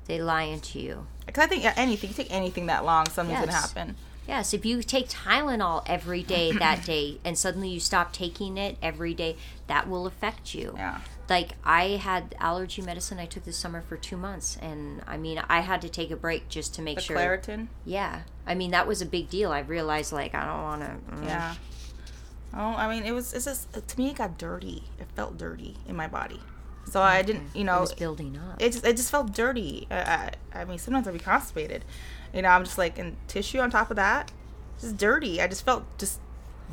[0.07, 3.41] they lying to you Because I think yeah, anything, you take anything that long, something's
[3.41, 3.73] gonna Yes.
[3.73, 3.97] happen.
[4.27, 8.79] Yes, if you take Tylenol every day that day and suddenly you stop taking it
[8.81, 9.37] every day,
[9.67, 10.73] that will affect you.
[10.77, 11.01] Yeah.
[11.29, 15.43] Like I had allergy medicine I took this summer for 2 months and I mean
[15.49, 17.69] I had to take a break just to make The sure Claritin.
[17.85, 18.23] Yeah.
[18.47, 19.53] I mean that was a big deal.
[19.53, 21.27] I realized like I don't want to mm.
[21.27, 21.55] Yeah.
[22.57, 23.35] Oh, I mean, it was.
[23.35, 24.85] It's just to me, it got dirty.
[25.01, 26.39] It felt dirty in my body,
[26.95, 27.49] so I didn't.
[27.55, 28.63] You It know, was building up.
[28.63, 29.89] it just it just felt dirty.
[29.91, 31.85] I, I, I mean, sometimes I'd be constipated.
[32.33, 34.31] You know, I'm just like, and tissue on top of that,
[34.81, 35.43] just dirty.
[35.43, 36.21] I just felt just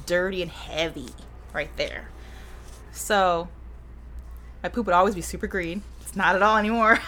[0.06, 1.10] dirty and heavy
[1.54, 2.10] right there.
[2.92, 3.48] So
[4.62, 5.82] my poop would always be super green.
[6.02, 7.00] It's not at all anymore.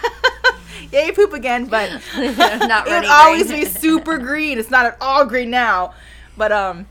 [0.92, 4.58] Yay, poop again, but Not it would always be super green.
[4.58, 5.94] It's not at all green now,
[6.36, 6.88] but um,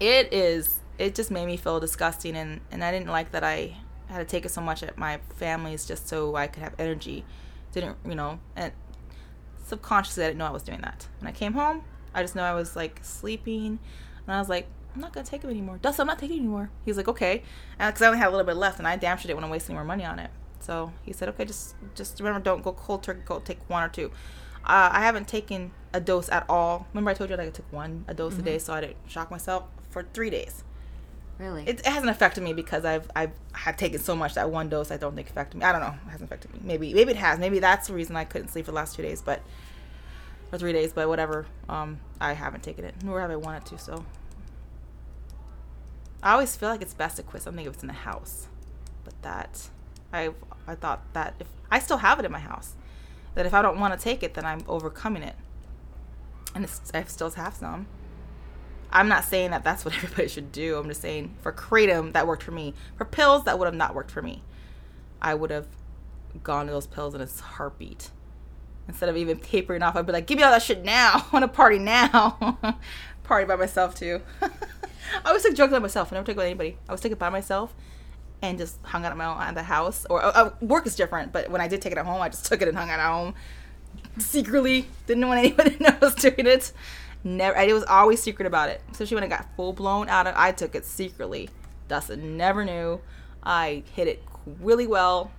[0.00, 0.80] it is.
[0.98, 3.76] It just made me feel disgusting, and and I didn't like that I
[4.12, 7.24] had to take it so much at my family's just so I could have energy.
[7.72, 8.40] Didn't you know?
[8.54, 8.72] And
[9.64, 11.06] subconsciously, I didn't know I was doing that.
[11.20, 11.82] When I came home,
[12.14, 13.78] I just know I was like sleeping,
[14.26, 14.68] and I was like.
[14.94, 15.78] I'm not gonna take it anymore.
[15.82, 16.70] Dustin, I'm not taking it anymore.
[16.86, 17.42] He's like, okay,
[17.78, 19.52] because I only had a little bit left, and I damn sure didn't want to
[19.52, 20.30] waste any more money on it.
[20.60, 23.20] So he said, okay, just just remember, don't go cold turkey.
[23.26, 24.10] Go take one or two.
[24.64, 26.86] Uh, I haven't taken a dose at all.
[26.94, 28.96] Remember, I told you that I took one a dose a day, so I didn't
[29.06, 30.64] shock myself for three days.
[31.38, 31.62] Really?
[31.66, 34.90] It, it hasn't affected me because I've I've had taken so much that one dose
[34.90, 35.64] I don't think affected me.
[35.64, 35.94] I don't know.
[36.06, 36.60] It hasn't affected me.
[36.62, 37.38] Maybe maybe it has.
[37.38, 39.42] Maybe that's the reason I couldn't sleep for the last two days, but
[40.52, 40.92] or three days.
[40.92, 41.46] But whatever.
[41.68, 43.78] Um, I haven't taken it, nor have I wanted to.
[43.78, 44.04] So
[46.22, 48.48] I always feel like it's best to quit something if it's in the house,
[49.04, 49.68] but that
[50.12, 50.30] I
[50.66, 52.74] I thought that if I still have it in my house,
[53.34, 55.36] that if I don't want to take it, then I'm overcoming it,
[56.54, 57.86] and I still have some.
[58.90, 60.78] I'm not saying that that's what everybody should do.
[60.78, 62.74] I'm just saying for kratom that worked for me.
[62.96, 64.42] For pills that would have not worked for me.
[65.20, 65.66] I would have
[66.42, 68.10] gone to those pills in a heartbeat.
[68.88, 71.12] Instead of even tapering off, I'd be like, "Give me all that shit now.
[71.26, 72.58] I want to party now.
[73.24, 76.12] party by myself too." I always took drugs by myself.
[76.12, 76.78] I never took it with anybody.
[76.88, 77.74] I was taking it by myself
[78.42, 80.06] and just hung out at my own at the house.
[80.10, 82.28] Or uh, uh, work is different, but when I did take it at home, I
[82.28, 83.34] just took it and hung out at home
[84.18, 84.86] secretly.
[85.06, 86.72] Didn't want anybody to know I was doing it.
[87.24, 87.58] Never.
[87.58, 88.80] it was always secret about it.
[88.90, 90.34] Especially when I got full blown out of.
[90.36, 91.50] I took it secretly.
[91.88, 93.00] Dustin never knew.
[93.42, 94.22] I hit it
[94.60, 95.30] really well,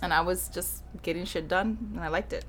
[0.00, 2.44] and I was just getting shit done, and I liked it.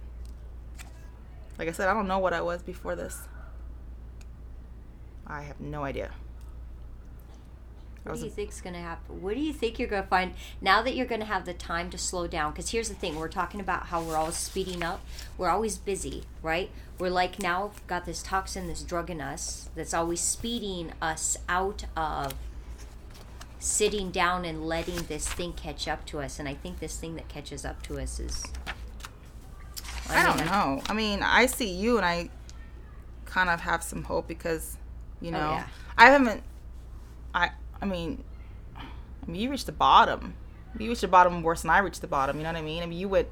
[1.58, 3.28] Like I said, I don't know what I was before this.
[5.28, 6.12] I have no idea.
[8.06, 9.22] I What do you think's gonna happen?
[9.22, 11.98] What do you think you're gonna find now that you're gonna have the time to
[11.98, 12.52] slow down?
[12.52, 15.02] Because here's the thing: we're talking about how we're always speeding up.
[15.38, 16.70] We're always busy, right?
[17.00, 21.86] We're like now got this toxin, this drug in us that's always speeding us out
[21.96, 22.34] of
[23.60, 26.40] sitting down and letting this thing catch up to us.
[26.40, 28.44] And I think this thing that catches up to us is.
[30.10, 30.82] I don't mean, know.
[30.90, 32.30] I mean, I see you and I
[33.26, 34.78] kind of have some hope because,
[35.22, 35.68] you oh, know, Oh, yeah.
[35.98, 36.44] I haven't.
[37.34, 37.52] I
[37.84, 38.24] I mean,
[38.78, 40.36] I mean, you reached the bottom.
[40.80, 42.38] You reached the bottom worse than I reached the bottom.
[42.38, 42.82] You know what I mean?
[42.82, 43.28] I mean, you would.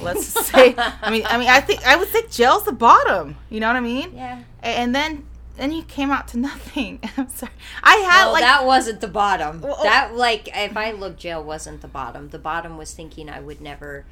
[0.00, 0.74] Let's say.
[0.76, 3.36] I mean, I mean, I think I would think jail's the bottom.
[3.48, 4.12] You know what I mean?
[4.16, 4.42] Yeah.
[4.62, 5.26] And then
[5.56, 6.98] then you came out to nothing.
[7.16, 7.52] I'm sorry.
[7.84, 9.60] I had Well, like that wasn't the bottom.
[9.60, 9.82] Well, oh.
[9.84, 12.30] that like if I look jail wasn't the bottom.
[12.30, 14.06] The bottom was thinking I would never.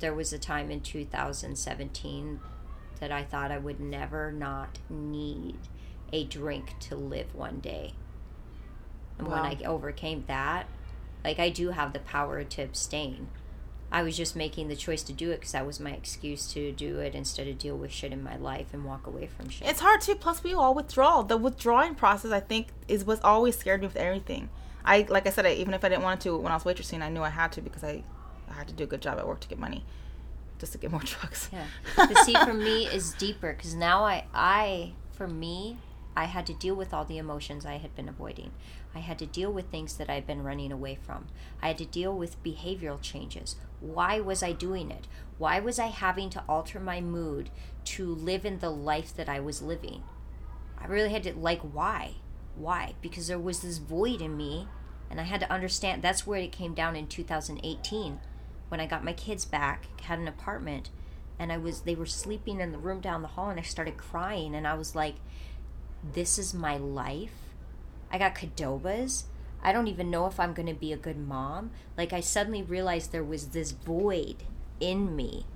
[0.00, 2.40] There was a time in 2017
[2.98, 5.58] that I thought I would never not need
[6.12, 7.92] a drink to live one day.
[9.18, 10.66] And when I overcame that,
[11.24, 13.28] like I do have the power to abstain.
[13.90, 16.72] I was just making the choice to do it because that was my excuse to
[16.72, 19.66] do it instead of deal with shit in my life and walk away from shit.
[19.66, 20.14] It's hard too.
[20.14, 21.22] Plus, we all withdraw.
[21.22, 24.50] The withdrawing process, I think, is what always scared me with everything.
[24.84, 27.02] I like I said, I, even if I didn't want to, when I was waitressing,
[27.02, 28.02] I knew I had to because I,
[28.48, 29.84] I had to do a good job at work to get money,
[30.58, 31.48] just to get more drugs.
[31.52, 31.64] Yeah.
[31.96, 35.78] But see, for me, is deeper because now I, I, for me,
[36.14, 38.50] I had to deal with all the emotions I had been avoiding.
[38.94, 41.26] I had to deal with things that I'd been running away from.
[41.62, 43.56] I had to deal with behavioral changes.
[43.80, 45.06] Why was I doing it?
[45.36, 47.50] Why was I having to alter my mood
[47.84, 50.02] to live in the life that I was living?
[50.78, 52.14] I really had to, like, why?
[52.56, 52.94] Why?
[53.00, 54.68] Because there was this void in me,
[55.10, 58.20] and I had to understand that's where it came down in 2018
[58.68, 60.90] when I got my kids back, had an apartment,
[61.38, 63.96] and I was they were sleeping in the room down the hall and I started
[63.96, 65.16] crying and I was like
[66.14, 67.47] this is my life.
[68.10, 69.24] I got Cadobas.
[69.62, 71.70] I don't even know if I'm going to be a good mom.
[71.96, 74.44] Like I suddenly realized there was this void
[74.80, 75.46] in me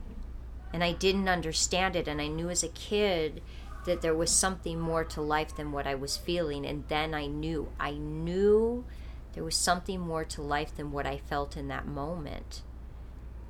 [0.73, 3.43] and I didn't understand it and I knew as a kid
[3.85, 7.27] that there was something more to life than what I was feeling and then I
[7.27, 8.85] knew I knew
[9.35, 12.63] there was something more to life than what I felt in that moment.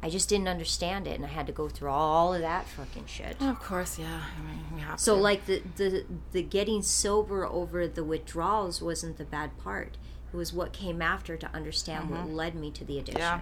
[0.04, 3.04] I just didn't understand it and I had to go through all of that fucking
[3.06, 3.36] shit.
[3.40, 4.22] Of course, yeah.
[4.36, 5.20] I mean, we have So to.
[5.20, 9.96] like the, the the getting sober over the withdrawals wasn't the bad part.
[10.32, 13.18] It was what came after to understand what led me to the addiction.
[13.20, 13.40] yeah,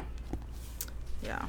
[1.22, 1.46] yeah,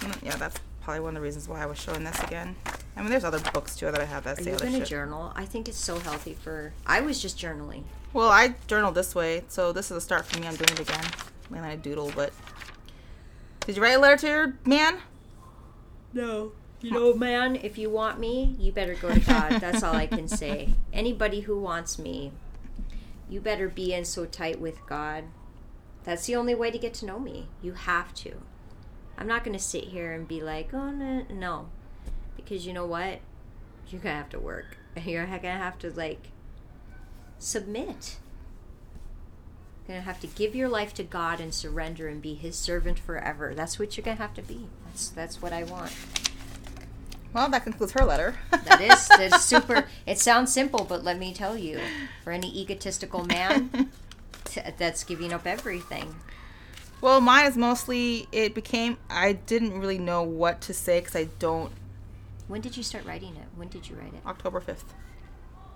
[0.00, 0.36] Mm, yeah.
[0.36, 2.54] That's probably one of the reasons why I was showing this again.
[2.96, 4.78] I mean, there's other books too that I have that Are say you other gonna
[4.78, 4.88] shit.
[4.88, 5.32] journal?
[5.36, 6.72] I think it's so healthy for.
[6.86, 7.82] I was just journaling.
[8.12, 10.46] Well, I journal this way, so this is a start for me.
[10.46, 11.04] I'm doing it again.
[11.50, 12.32] Man, I doodle, but
[13.68, 14.96] did you write a letter to your man?
[16.14, 16.52] No.
[16.80, 19.60] You know, man, if you want me, you better go to God.
[19.60, 20.70] That's all I can say.
[20.90, 22.32] Anybody who wants me,
[23.28, 25.24] you better be in so tight with God.
[26.04, 27.48] That's the only way to get to know me.
[27.60, 28.36] You have to.
[29.18, 31.68] I'm not going to sit here and be like, oh, no, no.
[32.36, 33.20] Because you know what?
[33.90, 34.78] You're going to have to work.
[35.04, 36.30] You're going to have to, like,
[37.38, 38.16] submit.
[39.88, 42.56] You're going to have to give your life to God and surrender and be His
[42.56, 43.54] servant forever.
[43.54, 44.66] That's what you're going to have to be.
[44.84, 45.90] That's, that's what I want.
[47.32, 48.36] Well, that concludes her letter.
[48.64, 49.86] That is that's super.
[50.04, 51.80] It sounds simple, but let me tell you,
[52.22, 53.90] for any egotistical man,
[54.44, 56.14] t- that's giving up everything.
[57.00, 58.28] well, mine is mostly.
[58.30, 58.98] It became.
[59.08, 61.72] I didn't really know what to say because I don't.
[62.46, 63.46] When did you start writing it?
[63.56, 64.20] When did you write it?
[64.26, 64.92] October fifth.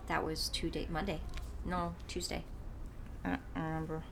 [0.07, 1.21] That was two day Monday.
[1.65, 2.45] No, Tuesday.
[3.25, 4.03] I don't remember.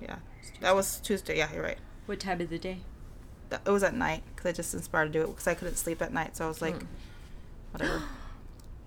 [0.00, 0.16] Yeah,
[0.60, 1.38] that was Tuesday.
[1.38, 1.78] Yeah, you're right.
[2.06, 2.78] What time of the day?
[3.50, 6.02] It was at night because I just inspired to do it because I couldn't sleep
[6.02, 6.36] at night.
[6.36, 6.86] So I was like, Hmm.
[7.72, 8.02] whatever.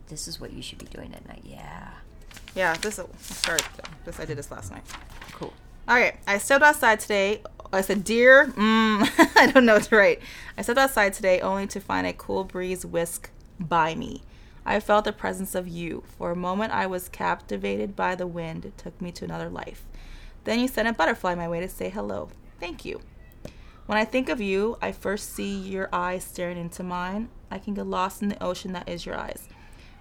[0.10, 1.44] This is what you should be doing at night.
[1.46, 1.88] Yeah.
[2.56, 3.00] Yeah, this.
[3.20, 3.60] Sorry,
[4.06, 4.82] this I did this last night.
[5.34, 5.54] Cool.
[5.88, 7.44] All right, I stepped outside today.
[7.72, 10.20] I said, "Dear, mm, I don't know what's right."
[10.58, 13.30] I stepped outside today only to find a cool breeze whisk
[13.60, 14.24] by me.
[14.70, 16.04] I felt the presence of you.
[16.16, 18.66] For a moment, I was captivated by the wind.
[18.66, 19.88] It took me to another life.
[20.44, 22.30] Then you sent a butterfly my way to say hello.
[22.60, 23.02] Thank you.
[23.88, 27.30] When I think of you, I first see your eyes staring into mine.
[27.50, 29.50] I can get lost in the ocean that is your eyes.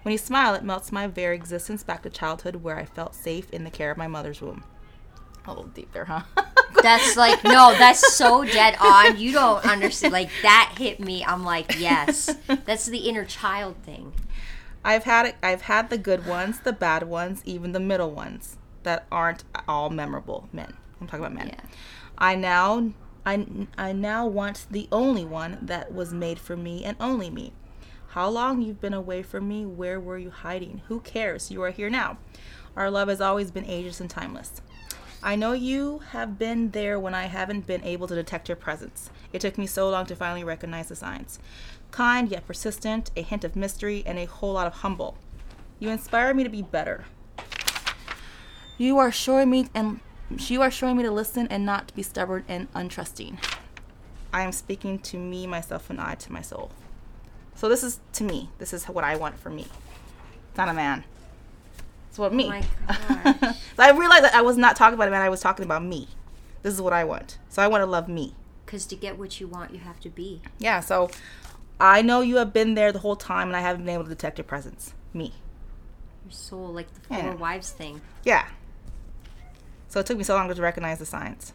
[0.03, 3.49] When you smile, it melts my very existence back to childhood where I felt safe
[3.49, 4.63] in the care of my mother's womb.
[5.45, 6.21] A little deep there, huh?
[6.83, 9.17] That's like no, that's so dead on.
[9.17, 10.13] You don't understand.
[10.13, 11.25] Like that hit me.
[11.25, 14.13] I'm like, yes, that's the inner child thing.
[14.83, 15.35] I've had it.
[15.43, 19.89] I've had the good ones, the bad ones, even the middle ones that aren't all
[19.89, 20.47] memorable.
[20.53, 20.73] Men.
[20.99, 21.49] I'm talking about men.
[21.49, 21.61] Yeah.
[22.17, 22.91] I now
[23.25, 23.45] I,
[23.77, 27.53] I now want the only one that was made for me and only me.
[28.09, 29.65] How long you've been away from me?
[29.65, 30.81] Where were you hiding?
[30.87, 31.51] Who cares?
[31.51, 32.17] You are here now.
[32.75, 34.61] Our love has always been ageless and timeless.
[35.21, 39.09] I know you have been there when I haven't been able to detect your presence.
[39.33, 41.39] It took me so long to finally recognize the signs.
[41.91, 45.17] Kind yet persistent, a hint of mystery, and a whole lot of humble.
[45.79, 47.05] You inspire me to be better.
[48.77, 49.99] You are showing me and
[50.37, 53.37] you are showing me to listen and not to be stubborn and untrusting.
[54.31, 56.71] I am speaking to me, myself, and I to my soul.
[57.55, 58.49] So this is to me.
[58.59, 59.65] This is what I want for me.
[60.49, 61.03] It's not a man.
[62.09, 62.45] It's what me.
[62.45, 62.63] Oh my
[63.41, 63.57] gosh.
[63.75, 65.21] so I realized that I was not talking about a man.
[65.21, 66.07] I was talking about me.
[66.61, 67.37] This is what I want.
[67.49, 68.35] So I want to love me.
[68.65, 70.41] Because to get what you want, you have to be.
[70.59, 70.79] Yeah.
[70.79, 71.09] So
[71.79, 74.09] I know you have been there the whole time, and I haven't been able to
[74.09, 74.93] detect your presence.
[75.13, 75.33] Me.
[76.25, 77.33] Your soul, like the four Yeah.
[77.35, 78.01] wives thing.
[78.23, 78.47] Yeah.
[79.87, 81.53] So it took me so long to recognize the signs.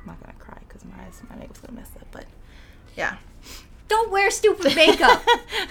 [0.00, 2.06] I'm not gonna cry because my eyes, my makeup's gonna mess up.
[2.10, 2.24] But
[2.96, 3.16] yeah,
[3.88, 5.22] Don't wear stupid makeup.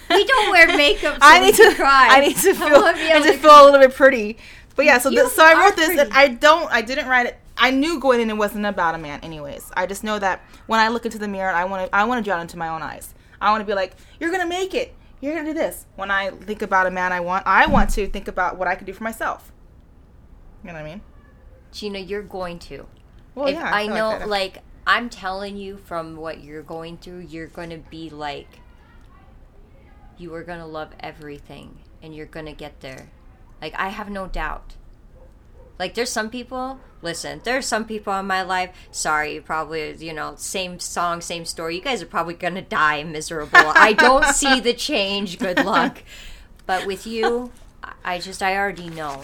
[0.10, 1.16] we don't wear makeup.
[1.16, 2.08] So I need to cry.
[2.12, 4.38] I need to feel I able need to to feel a little bit pretty.
[4.76, 5.98] But yeah, so this, so I wrote this.
[5.98, 6.14] And.
[6.14, 6.72] I don't.
[6.72, 7.38] I didn't write it.
[7.60, 9.20] I knew going in it wasn't about a man.
[9.22, 11.96] Anyways, I just know that when I look into the mirror, I want to.
[11.96, 13.14] I want to drown into my own eyes.
[13.42, 14.96] I want to be like, "You're gonna make it.
[15.22, 17.46] You're gonna do this." When I think about a man, I want.
[17.46, 19.52] I want to think about what I could do for myself.
[20.64, 21.02] You know what I mean?
[21.72, 22.88] Gina, you're going to.
[23.36, 23.74] Well, if yeah.
[23.74, 24.28] I feel know, that.
[24.28, 28.60] like, I'm telling you from what you're going through, you're going to be like,
[30.18, 33.10] you are going to love everything and you're going to get there.
[33.62, 34.76] Like, I have no doubt.
[35.80, 40.34] Like, there's some people, listen, there's some people in my life, sorry, probably, you know,
[40.38, 41.76] same song, same story.
[41.76, 43.52] You guys are probably going to die miserable.
[43.56, 45.40] I don't see the change.
[45.40, 46.04] Good luck.
[46.66, 47.52] But with you,
[48.04, 49.24] I- just, I already know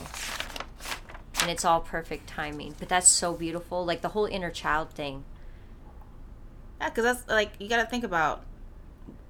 [1.46, 2.74] and it's all perfect timing.
[2.80, 5.24] But that's so beautiful, like the whole inner child thing.
[6.82, 8.44] Yeah, because that's like you got to think about.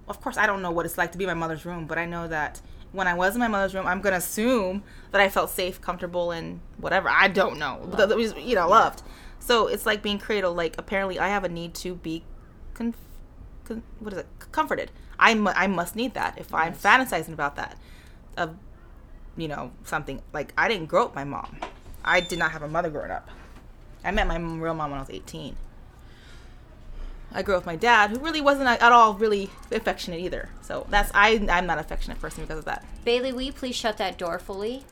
[0.07, 1.97] Of course, I don't know what it's like to be in my mother's room, but
[1.97, 2.61] I know that
[2.93, 4.83] when I was in my mother's room, I'm gonna assume
[5.15, 7.07] that I felt safe, comfortable, and whatever.
[7.09, 9.01] I don't know, but that was you know loved.
[9.39, 10.57] So it's like being cradled.
[10.57, 12.23] Like apparently, I have a need to be,
[12.73, 12.95] con-
[13.63, 14.27] con- what is it?
[14.51, 14.91] Comforted.
[15.17, 16.81] I mu- I must need that if I'm Yes.
[16.83, 17.77] fantasizing about that,
[18.35, 18.57] of,
[19.37, 21.59] you know something like I didn't grow up my mom.
[22.03, 23.29] I did not have a mother growing up.
[24.03, 25.55] I met my real mom when I was 18.
[27.31, 30.49] I grew up with my dad, who really wasn't at all really affectionate either.
[30.61, 32.83] So that's I I'm not an affectionate person because of that.
[33.05, 34.83] Bailey, will you please shut that door fully?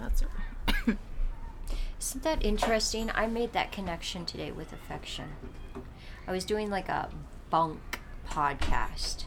[0.00, 0.24] That's
[2.00, 3.10] Isn't that interesting?
[3.14, 5.30] I made that connection today with affection.
[6.26, 7.10] I was doing like a
[7.50, 9.24] bunk podcast.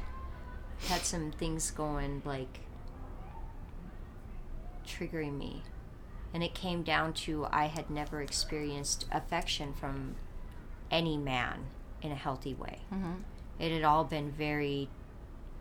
[0.87, 2.61] Had some things going like
[4.85, 5.63] triggering me.
[6.33, 10.15] And it came down to I had never experienced affection from
[10.89, 11.65] any man
[12.01, 12.79] in a healthy way.
[12.91, 13.13] Mm-hmm.
[13.59, 14.89] It had all been very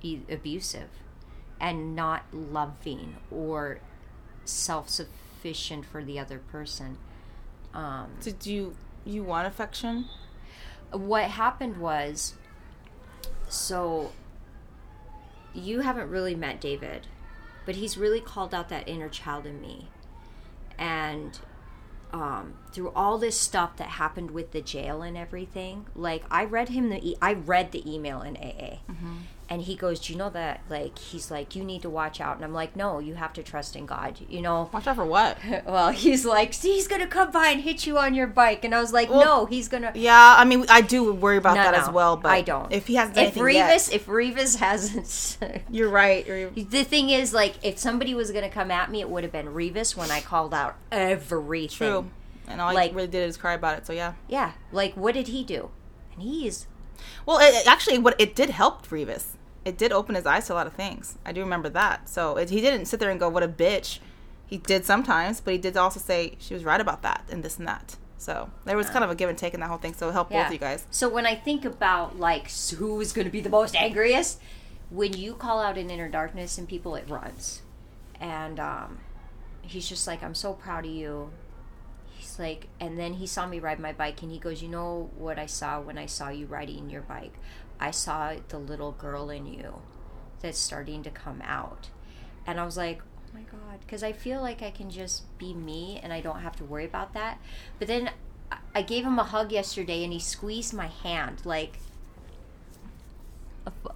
[0.01, 0.89] e- abusive
[1.61, 3.81] and not loving or
[4.45, 6.99] self sufficient for the other person.
[7.75, 10.07] Um, Did you you want affection?
[10.93, 12.35] what happened was
[13.49, 14.13] so
[15.55, 17.07] you haven't really met David,
[17.67, 19.89] but he's really called out that inner child in me.
[20.79, 21.39] And
[22.13, 26.69] um, through all this stuff that happened with the jail and everything, like I read
[26.71, 28.81] him the e- I read the email in AA,
[29.53, 32.37] and he goes, "Do you know that?" Like he's like, "You need to watch out,"
[32.37, 35.05] and I'm like, "No, you have to trust in God." You know, Watch out for
[35.05, 35.37] what?
[35.67, 38.75] well, he's like, See, he's gonna come by and hit you on your bike, and
[38.75, 39.93] I was like, Well, no, he's gonna.
[39.95, 42.73] Yeah, I mean I do worry about No, that no, as well, but I don't.
[42.73, 46.27] If he hasn't If anything yet- Revis, if Revis hasn't, you're right.
[46.27, 49.33] You're, the thing is, like, if somebody was gonna come at me, it would have
[49.33, 51.77] been Revis when I called out everything.
[51.77, 52.11] true.
[52.49, 53.87] And all Like- I really did is cry about it.
[53.87, 54.15] So yeah.
[54.29, 55.71] Yeah, like, what did he do?
[56.15, 56.67] And he's
[57.27, 59.25] Well, it- actually, what it did help Revis.
[59.65, 61.17] It did open his eyes to a lot of things.
[61.25, 62.09] I do remember that.
[62.09, 63.99] So it, he didn't sit there and go, "What a bitch."
[64.47, 67.59] He did sometimes, but he did also say she was right about that and this
[67.59, 67.97] and that.
[68.19, 69.95] So there was kind of a give and take in that whole thing.
[69.95, 70.87] So it helped both of you guys.
[70.91, 74.41] So when I think about like who is going to be the most angriest,
[74.91, 77.63] when you call out an inner darkness in people, it runs,
[78.21, 78.99] and um,
[79.63, 81.31] he's just like, "I'm so proud of you.
[82.15, 85.11] he's like, and then he saw me ride my bike, and he goes, "You know
[85.17, 87.35] what I saw when I saw you riding your bike?
[87.83, 89.83] I saw the little girl in you
[90.41, 91.91] that's starting to come out."
[92.47, 95.55] And I was like, "Oh my god," because I feel like I can just be
[95.55, 97.39] me, and I don't have to worry about that.
[97.79, 98.11] But then
[98.75, 101.79] I- gave him a hug yesterday, and he squeezed my hand like,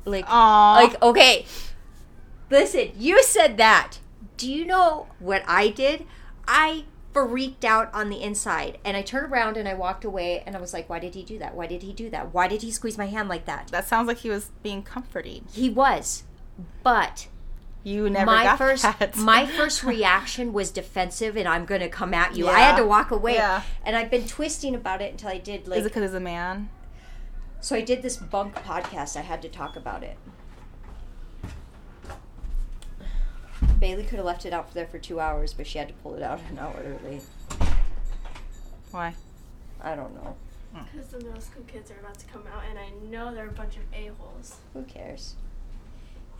[0.04, 0.74] like, Aw.
[0.74, 1.46] like okay.
[2.50, 3.98] Listen, you said that.
[4.36, 6.06] Do you know what I did?
[6.46, 6.84] I
[7.24, 10.60] freaked out on the inside and I turned around and I walked away and I
[10.60, 11.54] was like, why did he do that?
[11.54, 12.34] Why did he do that?
[12.34, 13.68] Why did he squeeze my hand like that?
[13.68, 15.44] that sounds like he was being comforting.
[15.52, 16.24] He was.
[16.82, 17.28] But
[17.84, 18.84] You never my got first
[19.16, 22.48] my first reaction was defensive and I'm going to come at you.
[22.48, 23.34] I had to walk away.
[23.34, 23.62] Yeah.
[23.84, 26.20] And I've been twisting about it until I did like Is it because he's a
[26.20, 26.68] man?
[27.60, 29.16] so I did this bunk podcast.
[29.16, 30.16] I had to talk about it.
[33.78, 36.14] Bailey could have left it out there for two hours, but she had to pull
[36.14, 37.20] it out an hour early.
[38.90, 39.14] Why?
[39.82, 40.36] I don't know.
[40.92, 43.52] Because the middle school kids are about to come out, and I know they're a
[43.52, 44.56] bunch of a-holes.
[44.74, 45.34] Who cares?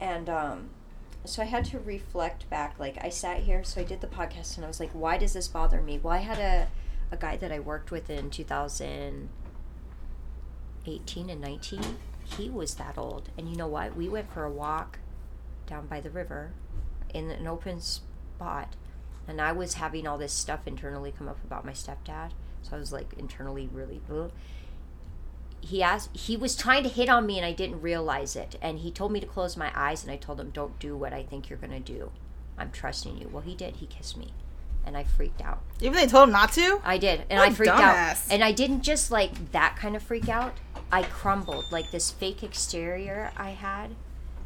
[0.01, 0.70] And um,
[1.24, 2.78] so I had to reflect back.
[2.78, 5.32] Like I sat here, so I did the podcast, and I was like, "Why does
[5.32, 6.68] this bother me?" Well, I had a
[7.11, 11.80] a guy that I worked with in 2018 and 19.
[12.24, 13.97] He was that old, and you know what?
[13.97, 14.99] We went for a walk
[15.66, 16.51] down by the river
[17.15, 18.75] in an open spot,
[19.27, 22.31] and I was having all this stuff internally come up about my stepdad.
[22.63, 24.01] So I was like internally really.
[24.11, 24.31] Ugh
[25.67, 28.79] he asked he was trying to hit on me and I didn't realize it and
[28.79, 31.23] he told me to close my eyes and I told him don't do what I
[31.23, 32.11] think you're going to do.
[32.57, 33.29] I'm trusting you.
[33.29, 33.77] Well, he did.
[33.77, 34.33] He kissed me
[34.85, 35.63] and I freaked out.
[35.81, 36.81] Even they told him not to?
[36.85, 37.25] I did.
[37.29, 38.27] And What I freaked dumbass.
[38.27, 38.33] out.
[38.33, 40.55] And I didn't just like that kind of freak out.
[40.93, 43.97] I crumbled like this fake exterior I had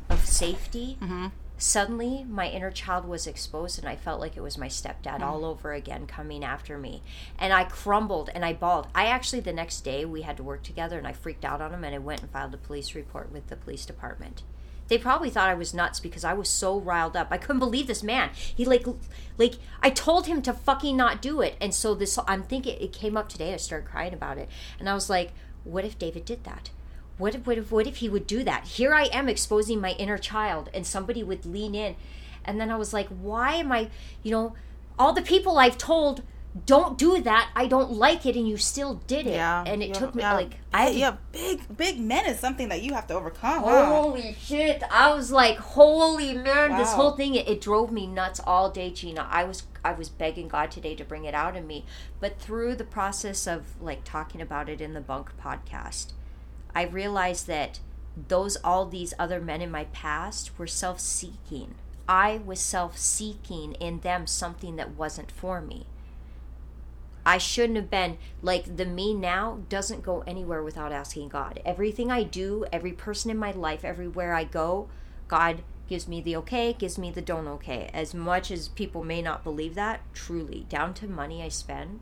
[0.08, 0.96] of safety.
[1.02, 1.26] Mm-hmm.
[1.60, 5.26] Suddenly, my inner child was exposed, and I felt like it was my stepdad Mm.
[5.26, 7.02] all over again coming after me.
[7.38, 8.88] And I crumbled and I bawled.
[8.94, 11.74] I actually, the next day, we had to work together, and I freaked out on
[11.74, 14.42] him, and I went and filed a police report with the police department.
[14.88, 17.28] They probably thought I was nuts because I was so riled up.
[17.30, 18.30] I couldn't believe this man.
[18.34, 18.86] He like,
[19.36, 22.18] like I told him to fucking not do it, and so this.
[22.26, 23.52] I'm thinking it came up today.
[23.52, 24.48] I started crying about it,
[24.78, 25.32] and I was like,
[25.62, 26.70] "What if David did that?
[27.20, 28.64] What if, what if, what if he would do that?
[28.64, 31.94] Here I am exposing my inner child, and somebody would lean in,
[32.44, 33.90] and then I was like, why am I,
[34.22, 34.54] you know,
[34.98, 36.22] all the people I've told."
[36.66, 37.48] Don't do that.
[37.54, 39.34] I don't like it, and you still did it.
[39.34, 39.62] Yeah.
[39.64, 40.34] and it took me yeah.
[40.34, 43.62] like I yeah, big big men is something that you have to overcome.
[43.62, 44.82] Holy shit!
[44.90, 48.90] I was like, "Holy man!" This whole thing it, it drove me nuts all day,
[48.90, 49.28] Gina.
[49.30, 51.84] I was I was begging God today to bring it out of me,
[52.18, 56.14] but through the process of like talking about it in the Bunk podcast,
[56.74, 57.80] I realized that
[58.28, 61.74] those all these other men in my past were self-seeking.
[62.08, 65.86] I was self-seeking in them something that wasn't for me.
[67.24, 71.60] I shouldn't have been like the me now doesn't go anywhere without asking God.
[71.64, 74.88] Everything I do, every person in my life, everywhere I go,
[75.28, 77.90] God gives me the okay, gives me the don't okay.
[77.92, 82.00] As much as people may not believe that, truly, down to money I spend,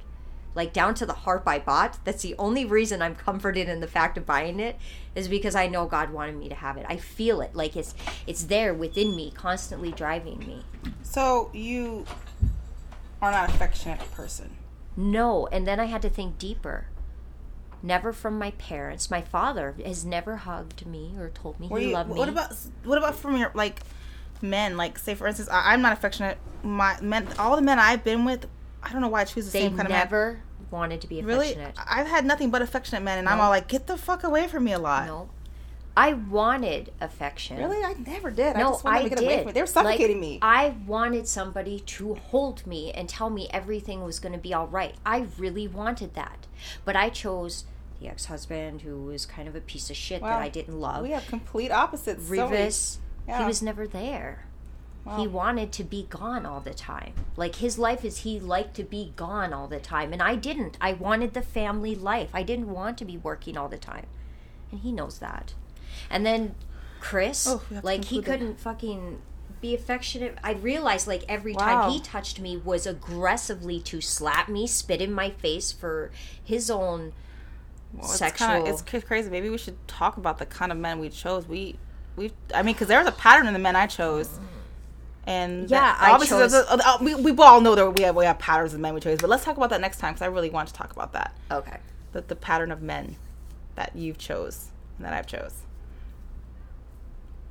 [0.59, 3.87] like down to the harp I bought, that's the only reason I'm comforted in the
[3.87, 4.77] fact of buying it
[5.15, 6.85] is because I know God wanted me to have it.
[6.89, 7.95] I feel it like it's
[8.27, 10.65] it's there within me, constantly driving me.
[11.03, 12.05] So you
[13.23, 14.57] are not an affectionate person.
[14.97, 16.87] No, and then I had to think deeper.
[17.83, 19.09] Never from my parents.
[19.11, 22.19] My father has never hugged me or told me Were he you, loved me.
[22.19, 22.53] what about
[22.83, 23.81] what about from your like
[24.43, 24.77] men?
[24.77, 26.39] Like say for instance, I, I'm not affectionate.
[26.65, 28.47] My men, all the men I've been with,
[28.83, 29.99] I don't know why I choose the they same kind of man.
[30.01, 30.41] never
[30.71, 31.75] wanted to be Really, affectionate.
[31.89, 34.65] I've had nothing but affectionate men, and I'm all like, get the fuck away from
[34.65, 35.07] me a lot.
[35.07, 35.31] No.
[35.97, 37.57] I wanted affection.
[37.57, 38.55] Really, I never did.
[38.55, 39.25] I No, just wanted I to get did.
[39.27, 39.53] away from me.
[39.53, 40.39] They were suffocating Like, me.
[40.43, 44.69] I wanted somebody to hold me and tell me everything was going to be all
[44.69, 44.95] right.
[45.05, 46.47] I really wanted that.
[46.85, 47.65] But I chose
[48.01, 50.29] the ex husband who was kind of a piece of shit Wow.
[50.29, 51.03] that I didn't love.
[51.03, 52.25] we have complete opposites.
[52.29, 53.41] so Revis, yeah.
[53.41, 54.45] he was never there.
[55.17, 57.13] He wanted to be gone all the time.
[57.37, 60.13] Like his life is he liked to be gone all the time.
[60.13, 60.77] And I didn't.
[60.81, 62.31] I wanted the family life.
[62.35, 64.07] I didn't want to be working all the time.
[64.71, 65.55] And he knows that.
[66.11, 66.55] And then
[67.01, 69.23] Chris, Oh, we have to like he couldn't fucking
[69.61, 70.37] be affectionate.
[70.45, 71.65] I realized like every Wow.
[71.83, 76.11] time he touched me was aggressively to slap me, spit in my face for
[76.43, 77.13] his own
[77.93, 78.49] Well, it's sexual.
[78.49, 79.31] Kinda, it's crazy.
[79.31, 81.47] Maybe we should talk about the kind of men we chose.
[81.49, 81.77] We,
[82.17, 82.33] we.
[82.55, 84.29] I mean, because there was a pattern in the men I chose.
[84.29, 84.43] Mm.
[85.29, 88.17] And Yeah, that- I obviously, chose- a- uh, we, we all know that we have
[88.17, 89.19] we have patterns of men we chose.
[89.21, 91.35] But let's talk about that next time because I really want to talk about that.
[91.51, 91.79] okay.
[92.13, 93.17] The, the pattern of men
[93.75, 95.53] that you've chose and that I've chose.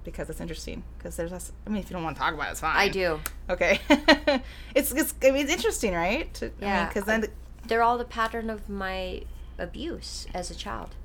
[0.04, 0.84] Because it's interesting.
[0.98, 2.76] Because there's, us- I mean, if you don't want to talk about it, it's fine.
[2.78, 3.20] I do.
[3.50, 3.80] Okay.
[4.76, 6.34] it's it's I mean, it's interesting, right?
[6.36, 6.88] To, Yeah.
[6.88, 7.30] Because then, the,
[7.68, 9.24] they're all the pattern of my
[9.60, 10.96] abuse as a child.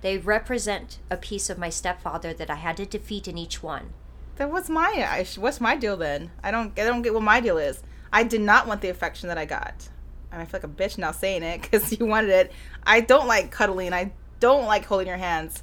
[0.00, 3.92] They represent a piece of my stepfather that I had to defeat in each one.
[4.36, 6.30] Then what's my what's my deal then?
[6.42, 7.82] I don't I don't get what my deal is.
[8.12, 9.88] I did not want the affection that I got.
[10.30, 12.52] And I feel like a bitch now saying it because you wanted it.
[12.84, 13.92] I don't like cuddling.
[13.92, 15.62] I don't like holding your hands.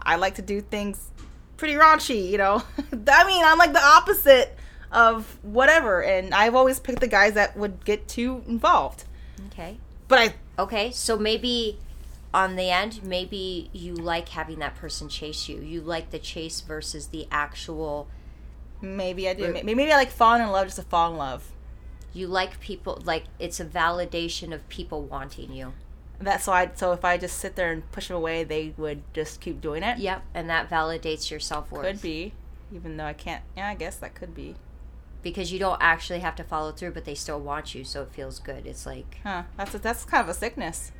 [0.00, 1.10] I like to do things
[1.56, 2.62] pretty raunchy, you know.
[3.08, 4.56] I mean, I'm like the opposite
[4.92, 9.04] of whatever, and I've always picked the guys that would get too involved.
[9.48, 9.78] Okay.
[10.08, 11.78] But I Okay, so maybe
[12.34, 15.60] on the end, maybe you like having that person chase you.
[15.60, 18.08] You like the chase versus the actual.
[18.82, 19.52] maybe I do.
[19.52, 19.64] Right.
[19.64, 21.50] Maybe I like falling in love just to fall in love.
[22.12, 25.72] You like people like it's a validation of people wanting you.
[26.20, 26.70] That's why.
[26.74, 29.82] So if I just sit there and push them away, they would just keep doing
[29.82, 29.98] it.
[29.98, 31.84] Yep, and that validates your self worth.
[31.86, 32.32] Could be,
[32.72, 33.42] even though I can't.
[33.56, 34.54] Yeah, I guess that could be.
[35.22, 38.10] because you don't actually have to follow through, but they still want you, so it
[38.12, 38.66] feels good.
[38.66, 39.42] It's like Huh?
[39.56, 40.92] That's that's kind of a sickness.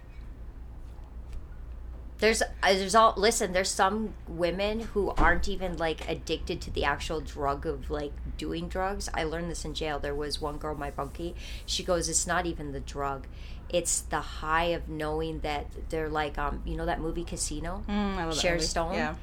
[2.24, 3.52] There's uh, there's all listen.
[3.52, 8.68] There's some women who aren't even like addicted to the actual drug of like doing
[8.68, 9.10] drugs.
[9.12, 9.98] I learned this in jail.
[9.98, 11.34] There was one girl, my bunkie.
[11.66, 13.26] She goes, "It's not even the drug."
[13.68, 18.40] It's the high of knowing that they're like, um, you know that movie Casino, Mm,
[18.40, 18.60] Sharon.
[18.60, 18.94] Stone.
[18.94, 19.14] Yeah.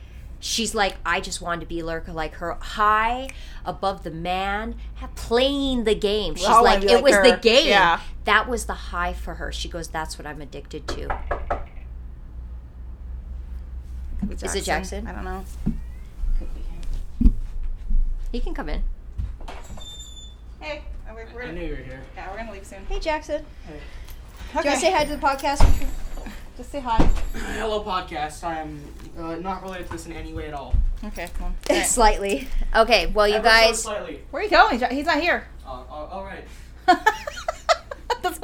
[0.44, 3.30] She's like, I just wanted to be lurker like her high
[3.64, 4.76] above the man,
[5.16, 6.34] playing the game.
[6.36, 7.32] She's like, it like was her.
[7.32, 7.68] the game.
[7.68, 8.00] Yeah.
[8.26, 9.52] That was the high for her.
[9.52, 11.62] She goes, that's what I'm addicted to.
[14.22, 15.08] Could be Is it Jackson?
[15.08, 15.44] I don't know.
[18.32, 18.82] He can come in.
[20.60, 22.02] Hey, we're, we're, I knew you were here.
[22.16, 22.86] yeah, we're gonna leave soon.
[22.88, 23.46] Hey, Jackson.
[23.68, 23.74] Hey.
[24.54, 25.88] Do you want to say hi to the podcast?
[26.58, 26.98] Just say hi.
[27.58, 28.44] Hello, podcast.
[28.44, 28.82] I am
[29.18, 30.76] uh, not related to this in any way at all.
[31.04, 31.84] Okay, come on.
[31.84, 32.48] Slightly.
[32.76, 34.22] Okay, well, you Ever so guys, slightly.
[34.32, 34.80] Where are you going?
[34.92, 35.48] He's not here.
[35.66, 36.46] Uh, uh, all right.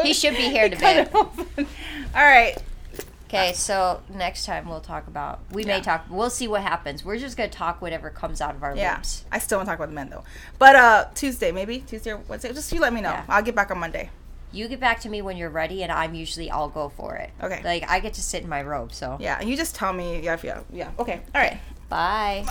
[0.01, 1.13] He should be here to Cut it.
[1.13, 2.57] All right.
[3.27, 7.05] Okay, so next time we'll talk about, we may talk, we'll see what happens.
[7.05, 8.95] We're just going to talk whatever comes out of our Yeah.
[8.95, 9.25] lips.
[9.31, 10.23] I still want to talk about the men though.
[10.59, 12.53] But uh Tuesday maybe Tuesday or Wednesday.
[12.53, 13.11] Just you let me know.
[13.11, 13.25] Yeah.
[13.29, 14.09] I'll get back on Monday.
[14.51, 17.31] You get back to me when you're ready, and I'm usually, I'll go for it.
[17.43, 17.61] Okay.
[17.65, 19.17] Like, I get to sit in my robe, so.
[19.19, 19.41] Yeah.
[19.41, 20.21] You just tell me.
[20.21, 20.37] Yeah.
[20.41, 20.61] Yeah.
[20.71, 20.91] Yeah.
[20.97, 21.21] Okay.
[21.35, 21.59] All right.
[21.89, 22.45] Bye.